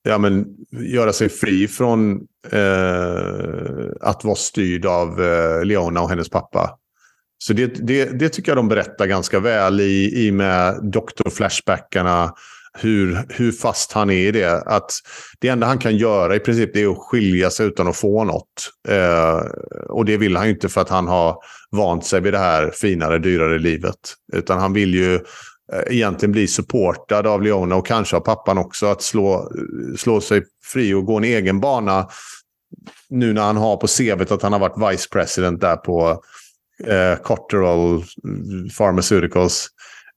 [0.03, 2.21] ja, men, göra sig fri från
[2.53, 6.71] eh, att vara styrd av eh, Leona och hennes pappa.
[7.39, 12.33] Så det, det, det tycker jag de berättar ganska väl i, i med doktor-flashbackarna.
[12.79, 14.63] Hur, hur fast han är i det.
[14.67, 14.93] Att
[15.41, 18.25] det enda han kan göra i princip det är att skilja sig utan att få
[18.25, 18.71] något.
[18.89, 19.37] Eh,
[19.89, 21.37] och det vill han ju inte för att han har
[21.71, 23.97] vant sig vid det här finare, dyrare livet.
[24.33, 25.21] Utan han vill ju
[25.73, 28.87] Eh, egentligen bli supportad av Leona och kanske av pappan också.
[28.87, 29.53] Att slå,
[29.99, 30.43] slå sig
[30.73, 32.09] fri och gå en egen bana.
[33.09, 36.23] Nu när han har på CVt att han har varit vice president där på
[36.87, 38.05] eh, Cotterall
[38.79, 39.69] Pharmaceuticals.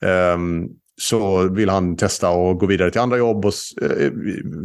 [0.05, 0.67] Ehm,
[1.03, 4.11] så vill han testa och gå vidare till andra jobb och eh,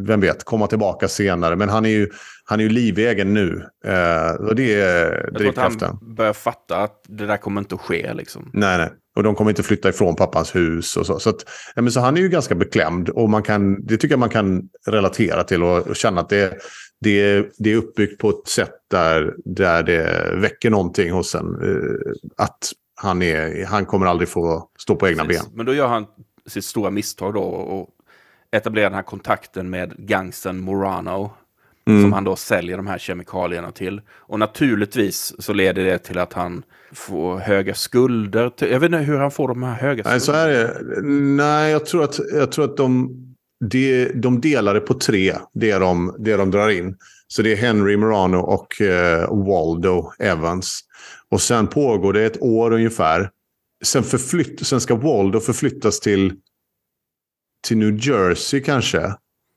[0.06, 1.56] vem vet, komma tillbaka senare.
[1.56, 2.08] Men han är ju,
[2.44, 3.62] han är ju livegen nu.
[3.84, 5.88] Eh, och det är Jag tror att drivkraften.
[5.88, 8.14] han börjar fatta att det där kommer inte att ske.
[8.14, 8.50] Liksom.
[8.52, 8.90] Nej, nej.
[9.16, 11.18] Och de kommer inte flytta ifrån pappans hus och så.
[11.18, 14.12] Så, att, ja, men så han är ju ganska beklämd och man kan, det tycker
[14.12, 16.58] jag man kan relatera till och, och känna att det,
[17.00, 21.46] det, det är uppbyggt på ett sätt där, där det väcker någonting hos en.
[21.46, 22.58] Eh, att
[23.00, 25.42] han, är, han kommer aldrig få stå på egna Precis.
[25.44, 25.52] ben.
[25.56, 26.06] Men då gör han
[26.48, 27.88] sitt stora misstag då och
[28.50, 31.30] etablerar den här kontakten med gangsten Morano.
[31.88, 32.02] Mm.
[32.02, 34.00] Som han då säljer de här kemikalierna till.
[34.10, 38.50] Och naturligtvis så leder det till att han får höga skulder.
[38.50, 40.76] till- Jag vet inte hur han får de här höga Nej, så är det.
[41.12, 43.08] Nej, jag tror att, jag tror att de,
[43.64, 46.96] de, de delar det på tre, det de, det de drar in.
[47.28, 50.80] Så det är Henry Morano och eh, Waldo Evans.
[51.30, 53.30] Och sen pågår det ett år ungefär.
[53.84, 56.34] Sen, förflytt, sen ska Waldo förflyttas till,
[57.66, 59.14] till New Jersey kanske.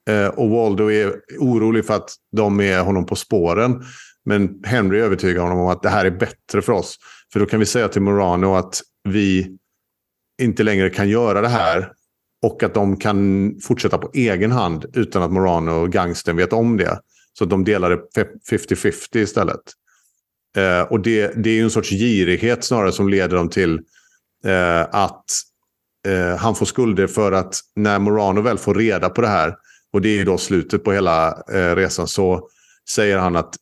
[0.09, 3.83] Eh, och Waldo är orolig för att de är honom på spåren.
[4.25, 6.97] Men Henry övertygar honom om att det här är bättre för oss.
[7.33, 9.57] För då kan vi säga till Morano att vi
[10.41, 11.91] inte längre kan göra det här.
[12.43, 16.77] Och att de kan fortsätta på egen hand utan att Morano och gangsten vet om
[16.77, 16.99] det.
[17.33, 18.01] Så att de delar det
[18.51, 19.61] 50-50 istället.
[20.57, 23.79] Eh, och det, det är ju en sorts girighet snarare som leder dem till
[24.45, 25.25] eh, att
[26.07, 29.55] eh, han får skulder för att när Morano väl får reda på det här,
[29.93, 32.49] och det är ju då slutet på hela eh, resan, så
[32.89, 33.55] säger han att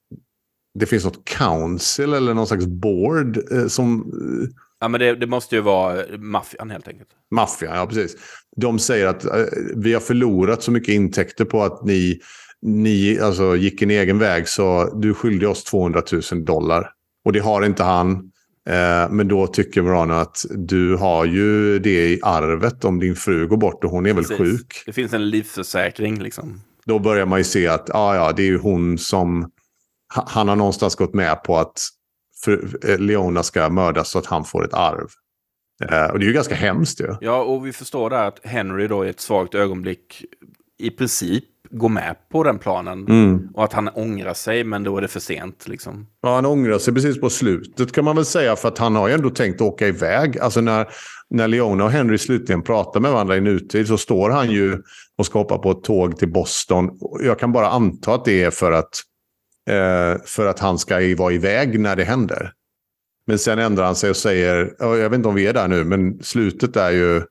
[0.79, 4.49] det finns något council eller någon slags board eh, som eh,
[4.81, 7.09] Ja, men det, det måste ju vara maffian helt enkelt.
[7.31, 8.17] Maffian, ja precis.
[8.55, 12.19] De säger att eh, vi har förlorat så mycket intäkter på att ni,
[12.61, 16.01] ni alltså, gick en egen väg så du skyldig oss 200
[16.31, 16.91] 000 dollar.
[17.25, 18.31] Och det har inte han.
[18.69, 23.47] Eh, men då tycker Morano att du har ju det i arvet om din fru
[23.47, 24.37] går bort och hon är väl Precis.
[24.37, 24.83] sjuk.
[24.85, 26.61] Det finns en livsförsäkring liksom.
[26.85, 29.51] Då börjar man ju se att ah, ja, det är ju hon som...
[30.15, 31.79] ha- Han har någonstans gått med på att
[32.87, 35.07] eh, Leona ska mördas så att han får ett arv.
[35.91, 37.15] Eh, och det är ju ganska hemskt ju.
[37.21, 40.23] Ja, och vi förstår där att Henry då i ett svagt ögonblick
[40.79, 43.07] i princip går med på den planen.
[43.07, 43.49] Mm.
[43.53, 46.07] Och att han ångrar sig, men då är det för sent liksom.
[46.21, 48.55] Ja, han ångrar sig precis på slutet kan man väl säga.
[48.55, 50.39] För att han har ju ändå tänkt åka iväg.
[50.39, 50.87] Alltså när,
[51.29, 54.81] när Leona och Henry slutligen pratar med varandra i nutid så står han ju
[55.17, 56.89] och ska hoppa på ett tåg till Boston.
[57.23, 59.01] Jag kan bara anta att det är för att,
[59.69, 62.53] eh, för att han ska vara iväg när det händer.
[63.27, 65.67] Men sen ändrar han sig och säger, ja, jag vet inte om vi är där
[65.67, 67.21] nu, men slutet är ju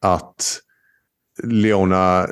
[0.00, 0.60] att
[1.42, 2.26] Leona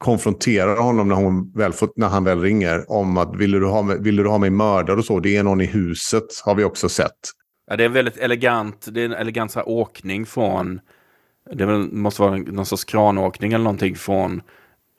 [0.00, 3.82] konfronterar honom när, hon väl fått, när han väl ringer om att vill du, ha
[3.82, 5.20] mig, vill du ha mig mördad och så.
[5.20, 7.18] Det är någon i huset har vi också sett.
[7.66, 10.80] Ja, det är en väldigt elegant, det är en elegant så här åkning från,
[11.52, 14.42] det måste vara någon sorts kranåkning eller någonting från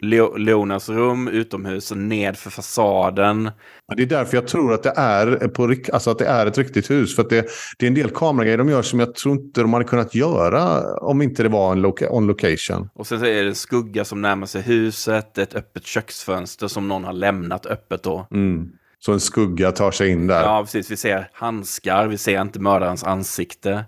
[0.02, 3.52] Leo, Leonas rum utomhus och ned för fasaden.
[3.88, 6.58] Ja, Det är därför jag tror att det är, på, alltså att det är ett
[6.58, 7.16] riktigt hus.
[7.16, 7.46] För det,
[7.78, 10.96] det är en del kameragrejer de gör som jag tror inte de hade kunnat göra
[10.98, 12.90] om inte det var en loca- on location.
[12.94, 16.88] Och sen så är det en skugga som närmar sig huset, ett öppet köksfönster som
[16.88, 18.28] någon har lämnat öppet då.
[18.32, 18.70] Mm.
[19.00, 20.42] Så en skugga tar sig in där.
[20.44, 20.92] Ja, precis.
[20.92, 23.86] Vi ser handskar, vi ser inte mördarens ansikte.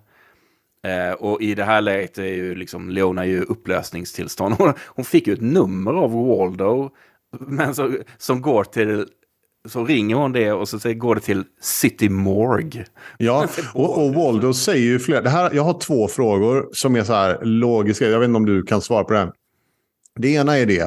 [0.88, 4.56] Eh, och i det här läget är ju liksom Leona i upplösningstillstånd.
[4.58, 6.90] Hon, hon fick ju ett nummer av Waldo,
[7.40, 9.06] men så, som går till...
[9.68, 12.86] Så ringer hon det och så säger- går det till City Morgue.
[13.18, 15.22] Ja, och, och Waldo säger ju flera...
[15.22, 18.10] Det här, jag har två frågor som är så här logiska.
[18.10, 19.20] Jag vet inte om du kan svara på det.
[19.20, 19.32] här.
[20.20, 20.82] Det ena är det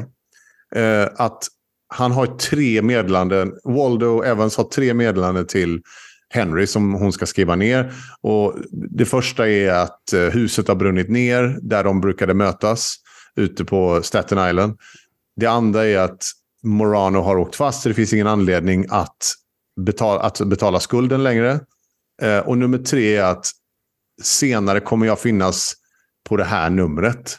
[0.77, 1.45] eh, att
[1.89, 3.53] han har tre meddelanden.
[3.65, 5.81] Waldo Evans har tre meddelanden till
[6.29, 7.93] Henry som hon ska skriva ner.
[8.21, 12.97] Och det första är att eh, huset har brunnit ner där de brukade mötas
[13.37, 14.79] ute på Staten Island.
[15.37, 16.23] Det andra är att
[16.63, 19.35] Morano har åkt fast så det finns ingen anledning att
[19.81, 21.61] betala, att betala skulden längre.
[22.23, 23.47] Eh, och nummer tre är att
[24.23, 25.75] senare kommer jag finnas
[26.29, 27.39] på det här numret.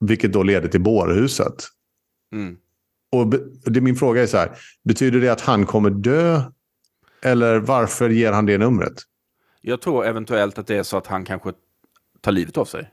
[0.00, 1.54] Vilket då leder till bårhuset.
[2.34, 2.56] Mm.
[3.12, 4.58] Och be- det, min fråga är så här.
[4.84, 6.42] Betyder det att han kommer dö?
[7.22, 8.94] Eller varför ger han det numret?
[9.60, 11.52] Jag tror eventuellt att det är så att han kanske
[12.20, 12.90] tar livet av sig.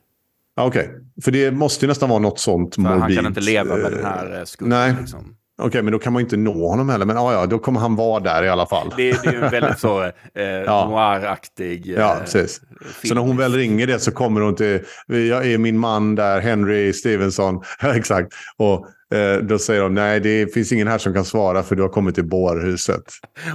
[0.56, 0.90] Ja, Okej,
[1.24, 3.00] för det måste ju nästan vara något sånt För morbid.
[3.02, 4.80] han kan inte leva med eh, den här eh, skulden.
[4.80, 4.96] nej.
[5.02, 5.36] Liksom.
[5.62, 7.06] Okej, men då kan man inte nå honom heller.
[7.06, 8.94] Men ja, ja, då kommer han vara där i alla fall.
[8.98, 10.12] Det, det är ju en väldigt så eh,
[10.66, 10.90] Ja.
[10.90, 12.62] noiraktig eh, Ja, precis.
[13.04, 16.42] Så när hon väl ringer det så kommer hon till, jag är min man där,
[16.42, 17.62] Henry Stevenson.
[17.96, 18.34] Exakt.
[18.58, 18.84] Och eh,
[19.44, 22.16] då säger de, nej det finns ingen här som kan svara för du har kommit
[22.16, 23.04] till bårhuset.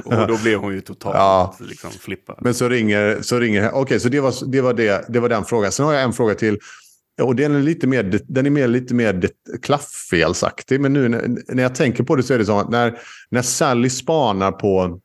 [0.04, 1.56] Och då blir hon ju totalt Ja.
[1.60, 2.38] liksom, flippad.
[2.40, 5.44] Men så ringer, så ringer okej så det var, det, var det, det var den
[5.44, 5.72] frågan.
[5.72, 6.58] Sen har jag en fråga till.
[7.22, 9.28] och den är lite mer, den är mer, lite mer
[9.62, 10.80] klafffelsaktig.
[10.80, 11.08] Men nu
[11.48, 12.98] när, jag tänker på det så är det så att när,
[13.30, 15.00] när Sally spanar på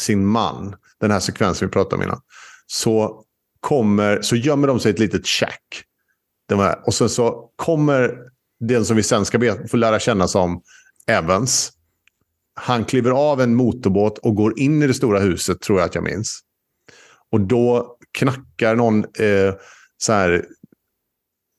[0.00, 2.20] sin man, den här sekvensen vi pratade om innan,
[2.66, 3.24] så,
[3.60, 5.26] kommer, så gömmer de sig i ett litet
[6.60, 8.18] här, och sen så kommer
[8.60, 10.62] den som vi sen ska be, få lära känna som
[11.06, 11.72] Evans.
[12.54, 15.94] Han kliver av en motorbåt och går in i det stora huset, tror jag att
[15.94, 16.40] jag minns.
[17.30, 19.54] Och då knackar någon eh,
[19.98, 20.44] så här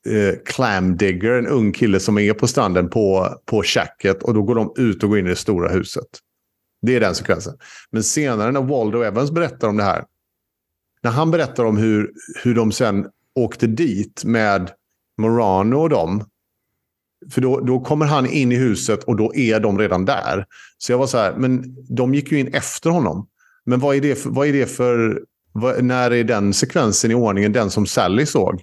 [0.08, 4.24] eh, clam digger, en ung kille som är på stranden på, på shacket.
[4.24, 6.08] Och då går de ut och går in i det stora huset.
[6.82, 7.54] Det är den sekvensen.
[7.92, 10.06] Men senare när Waldo Evans berättar om det här.
[11.02, 12.12] När han berättar om hur,
[12.44, 14.72] hur de sen åkte dit med
[15.18, 16.26] Morano och dem.
[17.32, 20.46] För då, då kommer han in i huset och då är de redan där.
[20.78, 23.28] Så jag var så här, men de gick ju in efter honom.
[23.66, 24.30] Men vad är det för...
[24.30, 28.62] Vad är det för vad, när är den sekvensen i ordningen den som Sally såg?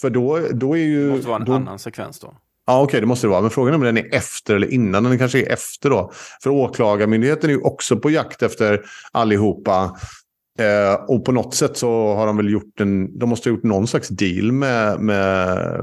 [0.00, 1.06] För då, då är ju...
[1.06, 2.34] Det måste vara en då, annan sekvens då.
[2.66, 3.40] Ja, okej, det måste det vara.
[3.40, 5.04] Men frågan är om den är efter eller innan.
[5.04, 6.12] Den kanske är efter då.
[6.42, 8.80] För åklagarmyndigheten är ju också på jakt efter
[9.12, 9.96] allihopa.
[10.58, 13.18] Eh, och på något sätt så har de väl gjort en...
[13.18, 15.80] De måste ha gjort någon slags deal med, med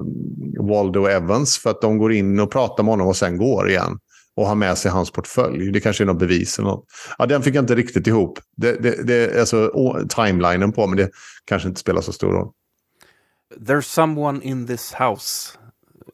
[0.59, 1.57] Waldo Evans.
[1.57, 3.99] För att de går in och pratar med honom och sen går igen.
[4.35, 5.71] Och har med sig hans portfölj.
[5.71, 6.85] Det kanske är något bevis eller något.
[7.17, 8.39] Ja, den fick jag inte riktigt ihop.
[8.57, 9.71] Det, det, det, alltså,
[10.09, 11.09] timelinen på, men det
[11.45, 12.51] kanske inte spelar så stor roll.
[13.59, 15.57] There's someone in this house.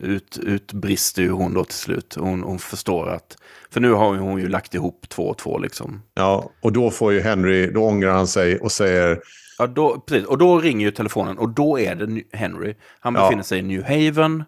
[0.04, 2.16] Ut, utbrister ju hon då till slut.
[2.20, 3.38] Hon, hon förstår att...
[3.70, 6.02] För nu har hon ju lagt ihop två och två liksom.
[6.14, 9.20] Ja, och då får ju Henry, då ångrar han sig och säger
[9.58, 10.28] Ja, då, precis.
[10.28, 12.76] Och då ringer ju telefonen och då är det Henry.
[13.00, 13.22] Han Ja.
[13.22, 14.44] befinner sig i New Haven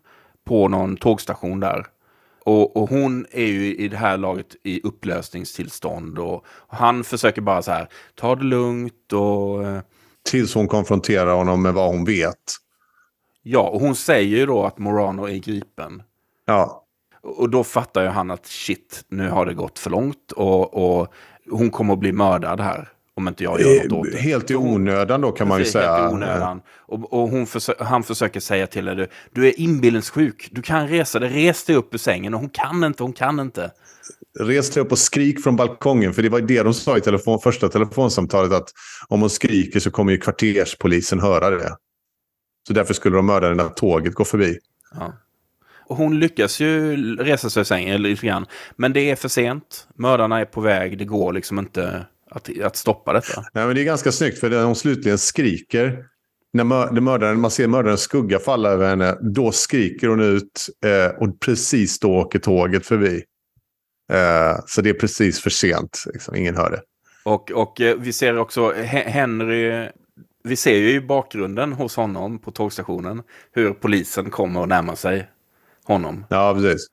[0.46, 1.86] på någon tågstation där.
[2.46, 6.20] Och, och hon är ju i det här laget i upplösningstillstånd.
[6.20, 9.64] Och, och han försöker bara så här, ta det lugnt och...
[9.64, 9.82] eh,
[10.30, 12.38] tills hon konfronterar honom med vad hon vet.
[13.44, 16.04] Ja, och hon säger ju då att Morano är gripen.
[16.46, 16.86] Ja,
[17.22, 20.32] Och då fattar ju han att shit, nu har det gått för långt.
[20.32, 21.08] Och, och
[21.50, 22.90] hon kommer att bli mördad här.
[23.16, 24.18] Om inte jag gör något åt det.
[24.18, 25.96] Eh, helt i onödan då kan man ju säga.
[25.96, 26.62] Helt i onödan.
[26.78, 31.20] Och, och hon försö- han försöker säga till henne, du är inbillningssjuk, du kan resa
[31.20, 32.34] dig, res dig upp ur sängen.
[32.34, 33.72] Och hon kan inte, hon kan inte.
[34.40, 36.14] Res dig upp och skrik från balkongen.
[36.14, 38.52] För det var ju det de sa i telefon, första telefonsamtalet.
[38.52, 38.70] Att
[39.08, 41.76] om hon skriker så kommer ju kvarterspolisen höra det.
[42.68, 44.58] Så därför skulle de mörda den när tåget går förbi.
[44.96, 45.14] Ja.
[45.86, 48.46] Och hon lyckas ju resa sig ur sängen lite grann.
[48.76, 52.76] Men det är för sent, mördarna är på väg, det går liksom inte att, att
[52.76, 53.42] stoppa detta.
[53.54, 56.06] Nej, men det är ganska snyggt för när hon slutligen skriker.
[56.54, 59.18] När mör, när mördaren, man ser mördarens skugga falla över henne.
[59.22, 63.24] Då skriker hon ut eh, och precis då åker tåget förbi.
[64.14, 66.04] Eh, så det är precis för sent.
[66.14, 66.36] Liksom.
[66.36, 66.82] Ingen hör det.
[67.24, 69.90] Och, och eh, vi ser också He- Henry,
[70.44, 75.30] vi ser ju i bakgrunden hos honom på tågstationen hur polisen kommer och närmar sig
[75.84, 76.26] honom.
[76.30, 76.88] Ja, precis.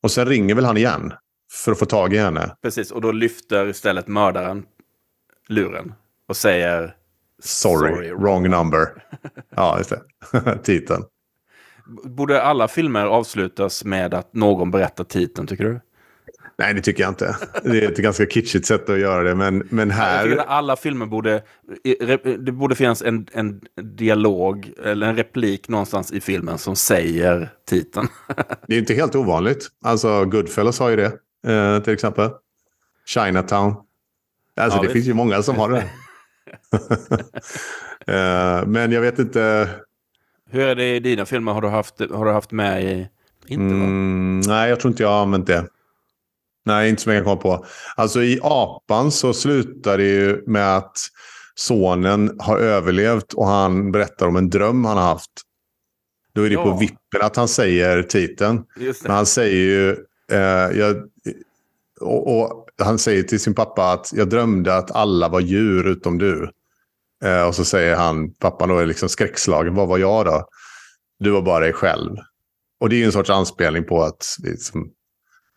[0.00, 1.12] Och sen ringer väl han igen
[1.52, 2.56] för att få tag i henne.
[2.62, 4.66] Precis, och då lyfter istället mördaren
[5.48, 5.94] luren
[6.28, 6.96] och säger
[7.42, 8.86] Sorry, Sorry, wrong number.
[9.56, 10.58] Ja, just det.
[10.62, 11.04] Titeln.
[12.04, 15.80] Borde alla filmer avslutas med att någon berättar titeln, tycker du?
[16.62, 17.36] Nej, det tycker jag inte.
[17.62, 19.34] Det är ett ganska kitschigt sätt att göra det.
[19.34, 20.36] Men, men Jag här...
[20.36, 21.42] att alla filmer borde...
[22.38, 28.08] Det borde finnas en, en dialog eller en replik någonstans i filmen som säger titeln.
[28.66, 29.68] Det är inte helt ovanligt.
[29.84, 31.12] Alltså, Goodfellas har ju det,
[31.52, 32.30] eh, till exempel.
[33.06, 33.74] Chinatown.
[34.56, 34.92] Alltså, Ja, det visst.
[34.92, 35.84] finns ju många som har det.
[38.12, 39.68] eh, men jag vet inte.
[40.50, 41.52] Hur är det i dina filmer?
[41.52, 43.08] Har du haft, har du haft med i...
[43.46, 43.74] Inte?
[43.74, 45.66] Mm, nej, jag tror inte jag har använt det.
[46.64, 47.66] Nej, inte som jag kan komma på.
[47.96, 50.96] Alltså i Apan så slutar det ju med att
[51.54, 55.30] sonen har överlevt och han berättar om en dröm han har haft.
[56.34, 56.62] Då är det Ja.
[56.64, 58.64] på vippen att han säger titeln.
[59.02, 59.90] Men han säger ju...
[60.32, 60.96] Eh, jag,
[62.00, 66.18] och, och han säger till sin pappa att jag drömde att alla var djur utom
[66.18, 66.50] du.
[67.24, 70.46] Eh, och så säger han, pappan då är liksom skräckslagen, vad var jag då?
[71.18, 72.16] Du var bara dig själv.
[72.80, 74.90] Och det är ju en sorts anspelning på att liksom,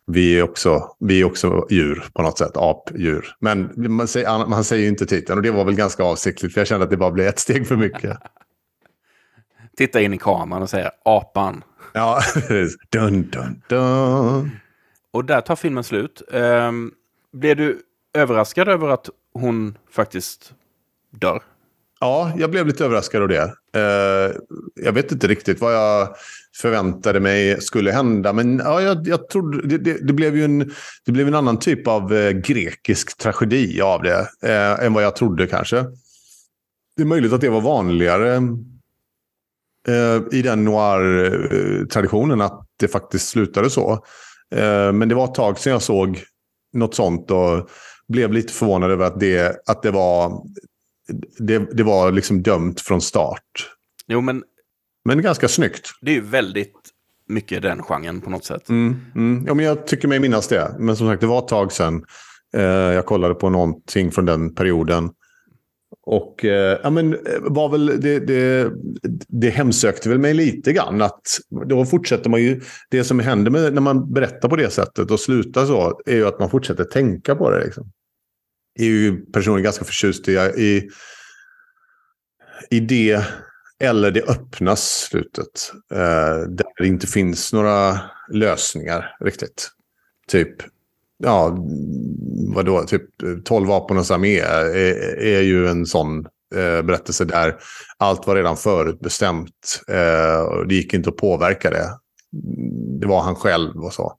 [0.07, 3.35] vi, är också, vi är också djur på något sätt, apdjur.
[3.39, 6.61] Men man säger, man säger ju inte titeln och det var väl ganska avsiktligt för
[6.61, 8.17] jag kände att det bara blev ett steg för mycket.
[9.77, 11.63] Titta in i kameran och säger apan.
[11.93, 12.21] ja,
[12.91, 14.51] dun, dun, dun.
[15.11, 16.21] Och där tar filmen slut.
[16.27, 16.91] Um,
[17.33, 17.81] blev du
[18.13, 20.53] överraskad över att hon faktiskt
[21.09, 21.43] dör?
[22.05, 23.53] Ja, jag blev lite överraskad av det.
[23.75, 24.35] Eh,
[24.75, 26.15] jag vet inte riktigt vad jag
[26.61, 28.33] förväntade mig skulle hända.
[28.33, 30.71] Men ja, jag, jag trodde, det, det, det, blev ju en,
[31.05, 34.27] det blev en annan typ av eh, grekisk tragedi av det.
[34.43, 35.85] Eh, än vad jag trodde kanske.
[36.95, 38.35] Det är möjligt att det var vanligare
[39.87, 43.91] eh, i den noir-traditionen att det faktiskt slutade så.
[44.55, 46.23] Eh, men det var ett tag sedan jag såg
[46.73, 47.69] något sånt och
[48.07, 50.43] blev lite förvånad över att det, att det var,
[51.39, 53.41] det, det var liksom dömt från start.
[54.07, 54.43] Jo, men
[55.05, 55.89] Men ganska snyggt.
[56.01, 56.73] det är ju väldigt
[57.27, 58.69] mycket den genren på något sätt.
[58.69, 59.43] Mm, mm.
[59.47, 60.75] Ja, men jag tycker mig minnas det.
[60.79, 62.03] Men som sagt, det var ett tag sedan
[62.57, 65.09] eh, jag kollade på någonting från den perioden.
[66.05, 68.71] Och eh, ja, men, eh, var väl, det, det,
[69.27, 71.01] det hemsökte väl mig lite grann.
[71.01, 71.21] Att
[71.65, 72.61] då fortsätter man ju...
[72.89, 76.27] Det som händer med, när man berättar på det sättet och slutar så är ju
[76.27, 77.65] att man fortsätter tänka på det.
[77.65, 77.91] Liksom.
[78.79, 80.89] Är ju personligen ganska förtjust i, i,
[82.69, 83.23] i det
[83.79, 85.71] eller det öppna slutet.
[85.91, 87.99] Eh, där det inte finns några
[88.31, 89.69] lösningar riktigt.
[90.27, 90.55] Typ,
[91.17, 91.57] ja,
[92.55, 93.03] vadå, typ
[93.45, 94.75] 12 vapenens armé är,
[95.19, 97.55] är ju en sån eh, berättelse där
[97.97, 99.81] allt var redan förutbestämt.
[99.87, 101.89] Eh, och det gick inte att påverka det.
[102.99, 104.13] Det var han själv och så.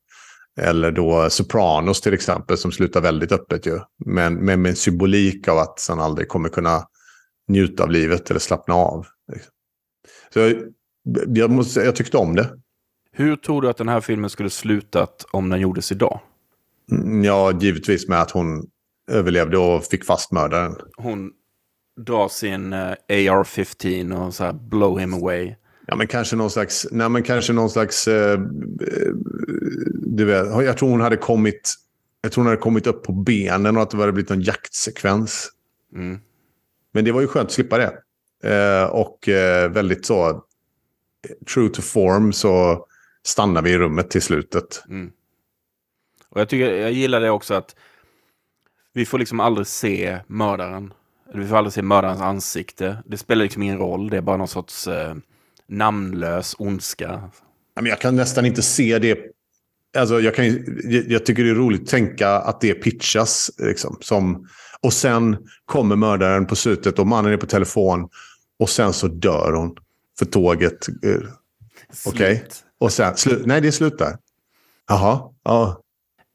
[0.60, 3.78] Eller då Sopranos till exempel som slutar väldigt öppet ju.
[4.04, 6.82] Men, men med en symbolik av att han aldrig kommer kunna
[7.48, 9.06] njuta av livet eller slappna av.
[10.32, 10.54] Så jag,
[11.26, 12.50] jag, måste, jag tyckte om det.
[13.12, 16.20] Hur tror du att den här filmen skulle slutat om den gjordes idag?
[16.92, 18.66] Mm, Ja, givetvis med att hon
[19.10, 20.76] överlevde och fick fast mördaren.
[20.96, 21.32] Hon
[22.00, 22.78] drar sin eh,
[23.08, 25.54] AR-15 och så här blow him away.
[25.86, 26.86] Ja, men kanske någon slags...
[26.90, 28.08] Nej, men kanske någon slags...
[28.08, 29.12] Eh, eh,
[29.94, 31.74] du vet, jag tror hon hade kommit...
[32.20, 35.50] Jag tror hon hade kommit upp på benen och att det hade blivit en jaktsekvens.
[35.94, 36.18] Mm.
[36.92, 37.98] Men det var ju skönt att slippa det.
[38.50, 40.28] Eh, och eh, väldigt så...
[40.28, 40.34] eh,
[41.54, 42.86] True to form så
[43.24, 44.82] stannar vi i rummet till slutet.
[46.28, 47.76] Och jag, tycker, jag gillar det också att
[48.92, 50.92] vi får liksom aldrig se mördaren.
[51.34, 53.02] Vi får aldrig se mördarens ansikte.
[53.06, 54.10] Det spelar liksom ingen roll.
[54.10, 55.14] Det är bara någon sorts eh,
[55.68, 57.30] namnlös ondska.
[57.82, 59.18] Jag kan nästan inte se det.
[59.98, 60.44] Alltså, jag, kan,
[61.08, 63.50] jag- tycker det är roligt att tänka att det pitchas.
[63.58, 64.48] Liksom, som,
[64.80, 68.08] och sen kommer mördaren på slutet och mannen är på telefon.
[68.58, 69.76] Och sen så dör hon.
[70.18, 70.88] För tåget.
[70.88, 71.20] eh,
[72.06, 72.36] Okej.
[72.36, 72.64] Slut.
[72.78, 74.16] Och sen, slu, nej det är slut där.
[74.88, 75.20] Jaha.
[75.44, 75.82] Ja.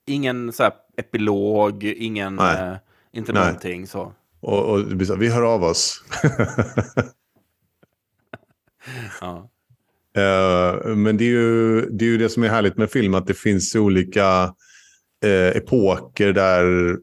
[0.07, 2.35] Ingen så här epilog, ingen...
[2.35, 2.69] Nej.
[2.69, 2.75] Eh,
[3.13, 3.45] inte Nej.
[3.45, 4.13] någonting så.
[4.39, 6.03] Och, och vi hör av oss.
[9.21, 9.49] Ja.
[10.15, 13.27] Eh, men det är, ju, det är ju det som är härligt med film, att
[13.27, 14.55] det finns olika
[15.23, 16.97] eh, epoker där,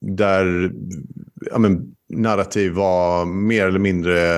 [0.00, 0.72] där
[1.50, 4.34] ja, men, narrativ var mer eller mindre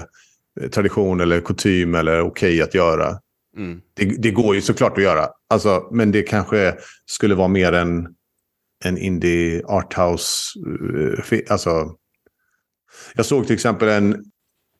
[0.61, 3.19] eh, tradition eller kutym eller okej att göra.
[3.57, 3.81] Mm.
[3.95, 6.75] Det, det går ju såklart att göra, alltså, men det kanske
[7.07, 8.09] skulle vara mer en,
[8.85, 10.59] en indie arthouse.
[11.49, 11.97] Alltså,
[13.15, 14.25] jag såg till exempel en,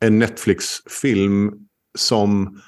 [0.01, 1.53] en Netflix-film
[1.99, 2.61] som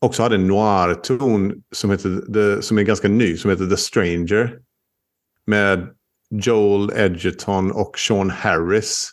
[0.00, 4.58] också hade en noir-ton som, heter The- som är ganska ny, som heter The Stranger.
[5.46, 5.88] Med
[6.30, 9.10] Joel Edgerton och Sean Harris.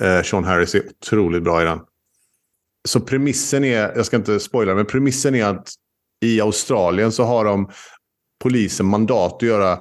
[0.00, 1.80] Eh, Sean Harris är otroligt bra i den.
[2.88, 5.68] Så premissen är, jag ska inte spoila, men premissen är att
[6.20, 7.70] i Australien så har de
[8.42, 9.78] polisen mandat att göra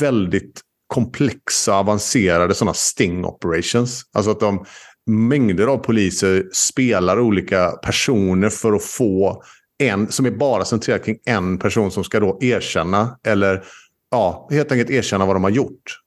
[0.00, 4.02] väldigt komplexa, avancerade sådana sting operations.
[4.12, 4.64] Alltså att de
[5.08, 9.42] mängder av poliser spelar olika personer för att få
[9.78, 13.64] en som är bara centrerad kring en person som ska då erkänna eller
[14.10, 15.98] ja, helt enkelt erkänna vad de har gjort.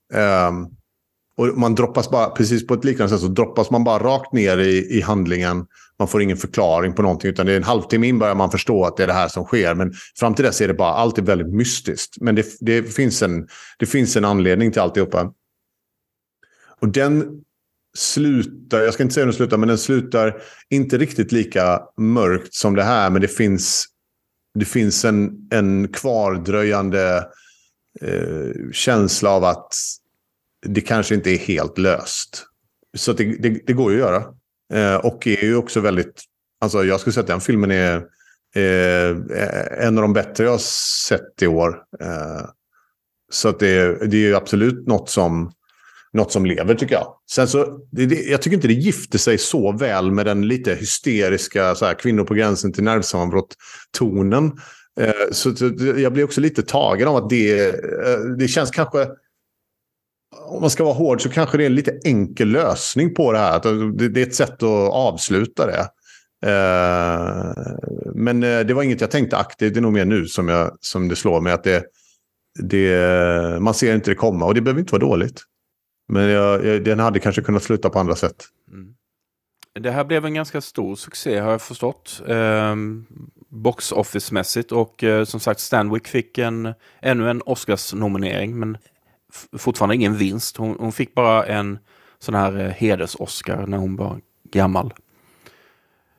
[0.49, 0.67] Um,
[1.37, 4.57] och man droppas bara, precis på ett liknande sätt så droppas man bara rakt ner
[4.57, 5.65] i, i handlingen.
[5.99, 8.85] Man får ingen förklaring på någonting utan det är en halvtimme in börjar man förstå
[8.85, 9.75] att det är det här som sker.
[9.75, 12.21] Men fram till dess är det bara, allt är väldigt mystiskt.
[12.21, 13.47] Men det, det, finns, en,
[13.79, 15.33] det finns en anledning till alltihopa.
[16.79, 17.41] Och den
[17.97, 22.53] slutar, jag ska inte säga hur den slutar, men den slutar inte riktigt lika mörkt
[22.53, 23.09] som det här.
[23.09, 23.85] Men det finns,
[24.59, 27.27] det finns en, en kvardröjande
[28.01, 29.73] eh, känsla av att
[30.65, 32.45] det kanske inte är helt löst.
[32.97, 34.23] Så det, det, det går ju att göra.
[34.73, 36.23] Eh, och är ju också väldigt...
[36.61, 37.95] Alltså jag skulle säga att den filmen är
[38.55, 40.57] eh, en av de bättre jag har
[41.07, 41.83] sett i år.
[41.99, 42.45] Eh,
[43.31, 45.51] så att det, det är ju absolut något som,
[46.13, 47.15] något som lever tycker jag.
[47.31, 50.75] Sen så, det, det, jag tycker inte det gifter sig så väl med den lite
[50.75, 54.51] hysteriska så här, kvinnor på gränsen till nervsammanbrott-tonen.
[54.99, 59.07] Eh, så, så jag blir också lite tagen av att det, eh, det känns kanske
[60.35, 63.37] om man ska vara hård så kanske det är en lite enkel lösning på det
[63.37, 63.57] här.
[63.57, 65.87] Att eh, Det det är ett sätt att avsluta det.
[66.45, 67.53] Eh,
[68.15, 69.73] Men eh, det var inget jag tänkte aktivt.
[69.73, 71.53] Det är nog mer nu som, jag, som det slår mig.
[71.53, 71.83] Att det,
[72.59, 75.43] det, man ser inte det komma och det behöver inte vara dåligt.
[76.11, 78.45] Men jag, jag, den hade kanske kunnat sluta på andra sätt.
[79.79, 82.21] Det här blev en ganska stor succé har jag förstått.
[82.27, 82.75] Eh,
[83.49, 88.77] box office-mässigt och eh, som sagt Stanwyck fick en, ännu en Oscars-nominering men
[89.57, 90.57] fortfarande ingen vinst.
[90.57, 91.79] Hon, hon, fick bara en
[92.19, 94.19] sån här eh, heders-Oscar när hon var
[94.51, 94.93] gammal.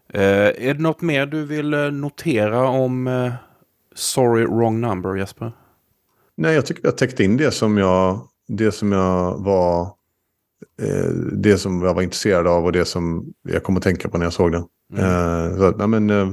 [0.09, 3.32] Eh, är det något mer du vill eh, notera om eh,
[3.95, 5.53] Sorry Wrong Number Jesper?
[6.36, 9.83] Nej, jag tycker jag täckt in det som jag, det som jag var
[10.83, 14.19] eh, det som jag var intresserad av och det som jag kom att tänka på
[14.19, 14.65] när jag såg den.
[14.93, 15.05] Mm.
[15.05, 16.29] Eh, så, ja, men, eh,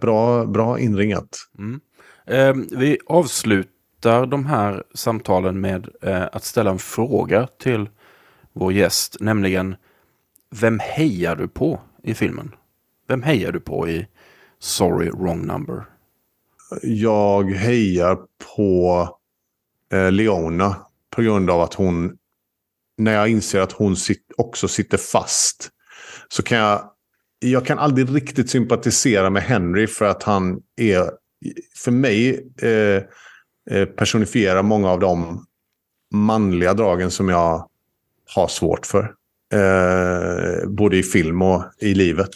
[0.00, 1.38] bra, bra inringat.
[1.58, 1.80] Mm.
[2.26, 7.88] Eh, vi avslutar de här samtalen med eh, att ställa en fråga till
[8.52, 9.76] vår gäst, nämligen
[10.50, 12.54] vem hejar du på i filmen?
[13.08, 14.06] Vem hejar du på i
[14.58, 15.84] Sorry Wrong Number?
[16.82, 18.18] Jag hejar
[18.56, 19.08] på
[19.92, 20.76] eh, Leona
[21.14, 22.16] på grund av att hon,
[22.98, 25.70] när jag inser att hon sit, också sitter fast,
[26.28, 26.90] så kan jag,
[27.38, 31.10] jag kan aldrig riktigt sympatisera med Henry för att han är,
[31.76, 33.02] för mig, eh,
[33.70, 35.44] eh, personifierar många av de
[36.14, 37.68] manliga dragen som jag
[38.34, 39.14] har svårt för.
[39.52, 42.30] Eh, både i film och i livet.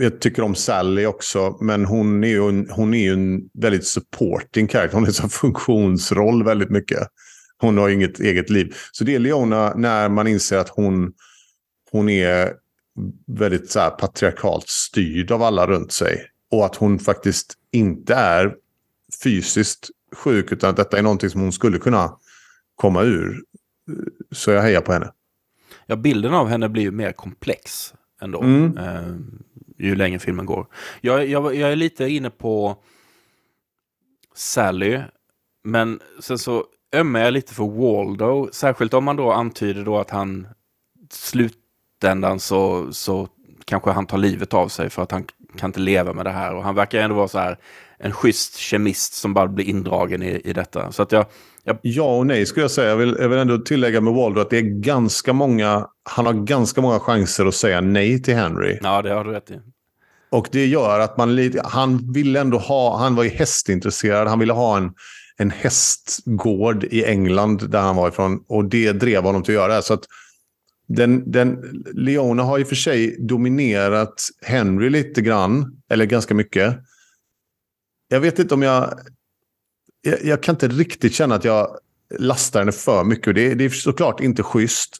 [0.00, 3.86] Jag tycker om Sally också, men hon är ju en, hon är ju en väldigt
[3.86, 4.94] supporting karaktär.
[4.94, 7.08] Hon är en funktionsroll väldigt mycket.
[7.58, 8.74] Hon har inget eget liv.
[8.92, 11.12] Så det är Leona när man inser att hon,
[11.90, 12.52] hon är
[13.26, 16.30] väldigt så här, patriarkalt styrd av alla runt sig.
[16.50, 18.54] Och att hon faktiskt inte är
[19.22, 22.18] fysiskt sjuk, utan att detta är någonting som hon skulle kunna
[22.74, 23.42] komma ur.
[24.32, 25.12] Så jag hejar på henne.
[25.86, 28.42] Ja, bilden av henne blir ju mer komplex ändå.
[28.42, 28.78] Mm.
[28.78, 29.16] Eh,
[29.78, 30.66] ju längre filmen går.
[31.00, 32.76] Jag, jag, jag är lite inne på
[34.34, 35.00] Sally.
[35.64, 36.64] Men sen så
[36.96, 38.48] ömmar jag lite för Waldo.
[38.52, 40.46] Särskilt om man då antyder då att han
[41.12, 43.28] slutändan så, så
[43.64, 45.24] kanske han tar livet av sig för att han
[45.56, 46.54] kan inte leva med det här.
[46.54, 47.58] Och han verkar ändå vara så här
[47.98, 50.92] en schysst kemist som bara blir indragen i, i detta.
[50.92, 51.26] Så att jag,
[51.64, 51.78] jag...
[51.82, 52.88] Ja och nej skulle jag säga.
[52.88, 56.32] Jag vill, jag vill ändå tillägga med Waldo att det är ganska många, han har
[56.32, 58.78] ganska många chanser att säga nej till Henry.
[58.82, 59.60] Ja, det har du rätt i.
[60.30, 64.38] Och det gör att man lite, han ville ändå ha, han var ju hästintresserad, han
[64.38, 64.92] ville ha en,
[65.38, 68.44] en hästgård i England där han var ifrån.
[68.48, 69.82] Och det drev honom till att göra det.
[69.82, 70.04] Så att
[70.88, 71.58] den, den,
[71.94, 76.78] Leona har i och för sig dominerat Henry lite grann, eller ganska mycket.
[78.08, 79.00] Jag vet inte om jag...
[80.00, 81.78] Jag, jag kan inte riktigt känna att jag
[82.18, 83.34] lastar henne för mycket.
[83.34, 84.96] Det, det är såklart inte schysst.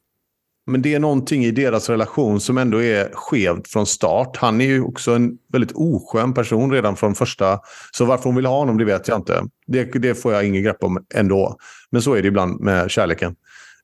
[0.66, 4.36] Men det är någonting i deras relation som ändå är skevt från start.
[4.36, 7.60] Han är ju också en väldigt oskön person redan från första.
[7.92, 9.44] Så varför hon vill ha honom, det vet jag inte.
[9.66, 11.56] Det, det får jag ingen grepp om ändå.
[11.90, 13.34] Men så är det ibland med kärleken.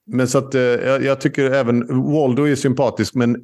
[0.07, 3.37] Men så att, eh, jag, tycker även Waldo är sympatisk, men,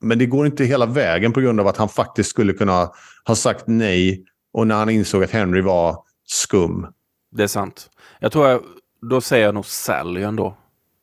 [0.00, 2.90] men det går inte hela vägen på grund av att han faktiskt skulle kunna
[3.24, 6.86] ha sagt nej och när han insåg att Henry var skum.
[7.36, 7.90] Det är sant.
[8.20, 8.62] Jag tror jag,
[9.10, 10.56] då säger jag nog Sally ändå.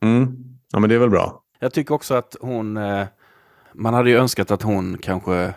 [0.04, 0.36] Mm.
[0.72, 1.44] Ja, men det är väl bra.
[1.60, 2.78] Jag tycker också att hon...
[2.78, 3.08] Eh,
[3.74, 5.54] man hade ju önskat att hon kanske...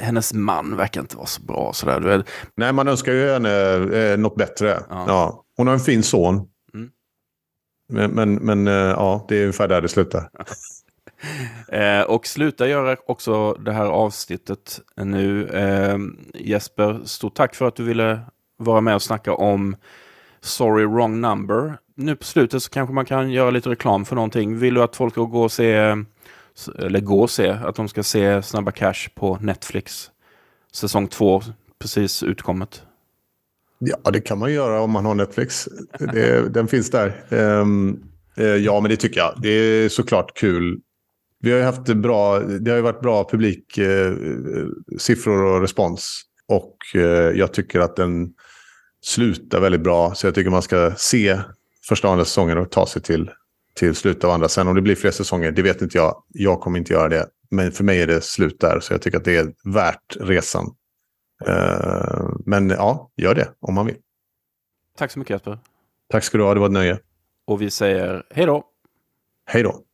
[0.00, 1.72] Hennes man verkar inte vara så bra.
[1.72, 2.24] Sådär.
[2.54, 4.82] Nej, man önskar ju henne eh, något bättre.
[4.90, 5.04] Ja.
[5.08, 5.44] ja.
[5.56, 6.48] Hon har en fin son.
[6.74, 6.90] Mm.
[7.88, 10.30] Men, men, men eh, ja, det är ungefär där det slutar.
[11.68, 15.48] eh, och sluta göra också det här avsnittet nu.
[15.48, 15.98] Eh,
[16.34, 18.20] Jesper, stort tack för att du ville
[18.56, 19.76] vara med och snacka om
[20.40, 24.58] Sorry Wrong Number nu på slutet så kanske man kan göra lite reklam för någonting.
[24.58, 25.96] Vill du att folk ska gå och se,
[26.78, 30.10] eller gå och se, att de ska se Snabba Cash på Netflix?
[30.72, 31.42] Säsong två,
[31.78, 32.82] precis utkommet.
[33.78, 35.68] Ja, det kan man göra om man har Netflix.
[35.98, 37.24] Det, den finns där.
[37.30, 38.02] Um,
[38.38, 39.34] uh, ja, men det tycker jag.
[39.42, 40.80] Det är såklart kul.
[41.40, 46.22] Vi har ju haft bra, det har ju varit bra publiksiffror eh, uh, och respons.
[46.48, 47.02] Och uh,
[47.38, 48.28] jag tycker att den
[49.02, 50.14] slutar väldigt bra.
[50.14, 51.40] Så jag tycker man ska se
[51.90, 53.30] första och andra säsongen och ta sig till,
[53.74, 54.48] till slutet av andra.
[54.48, 56.22] Sen om det blir fler säsonger, det vet inte jag.
[56.28, 57.26] Jag kommer inte göra det.
[57.50, 60.66] Men för mig är det slut där, så jag tycker att det är värt resan.
[61.48, 63.96] Uh, men ja, gör det om man vill.
[64.98, 65.58] Tack så mycket Jesper.
[66.08, 66.98] Tack ska du ha, det var ett nöje.
[67.46, 68.64] Och vi säger hej då.
[69.46, 69.84] Hej då.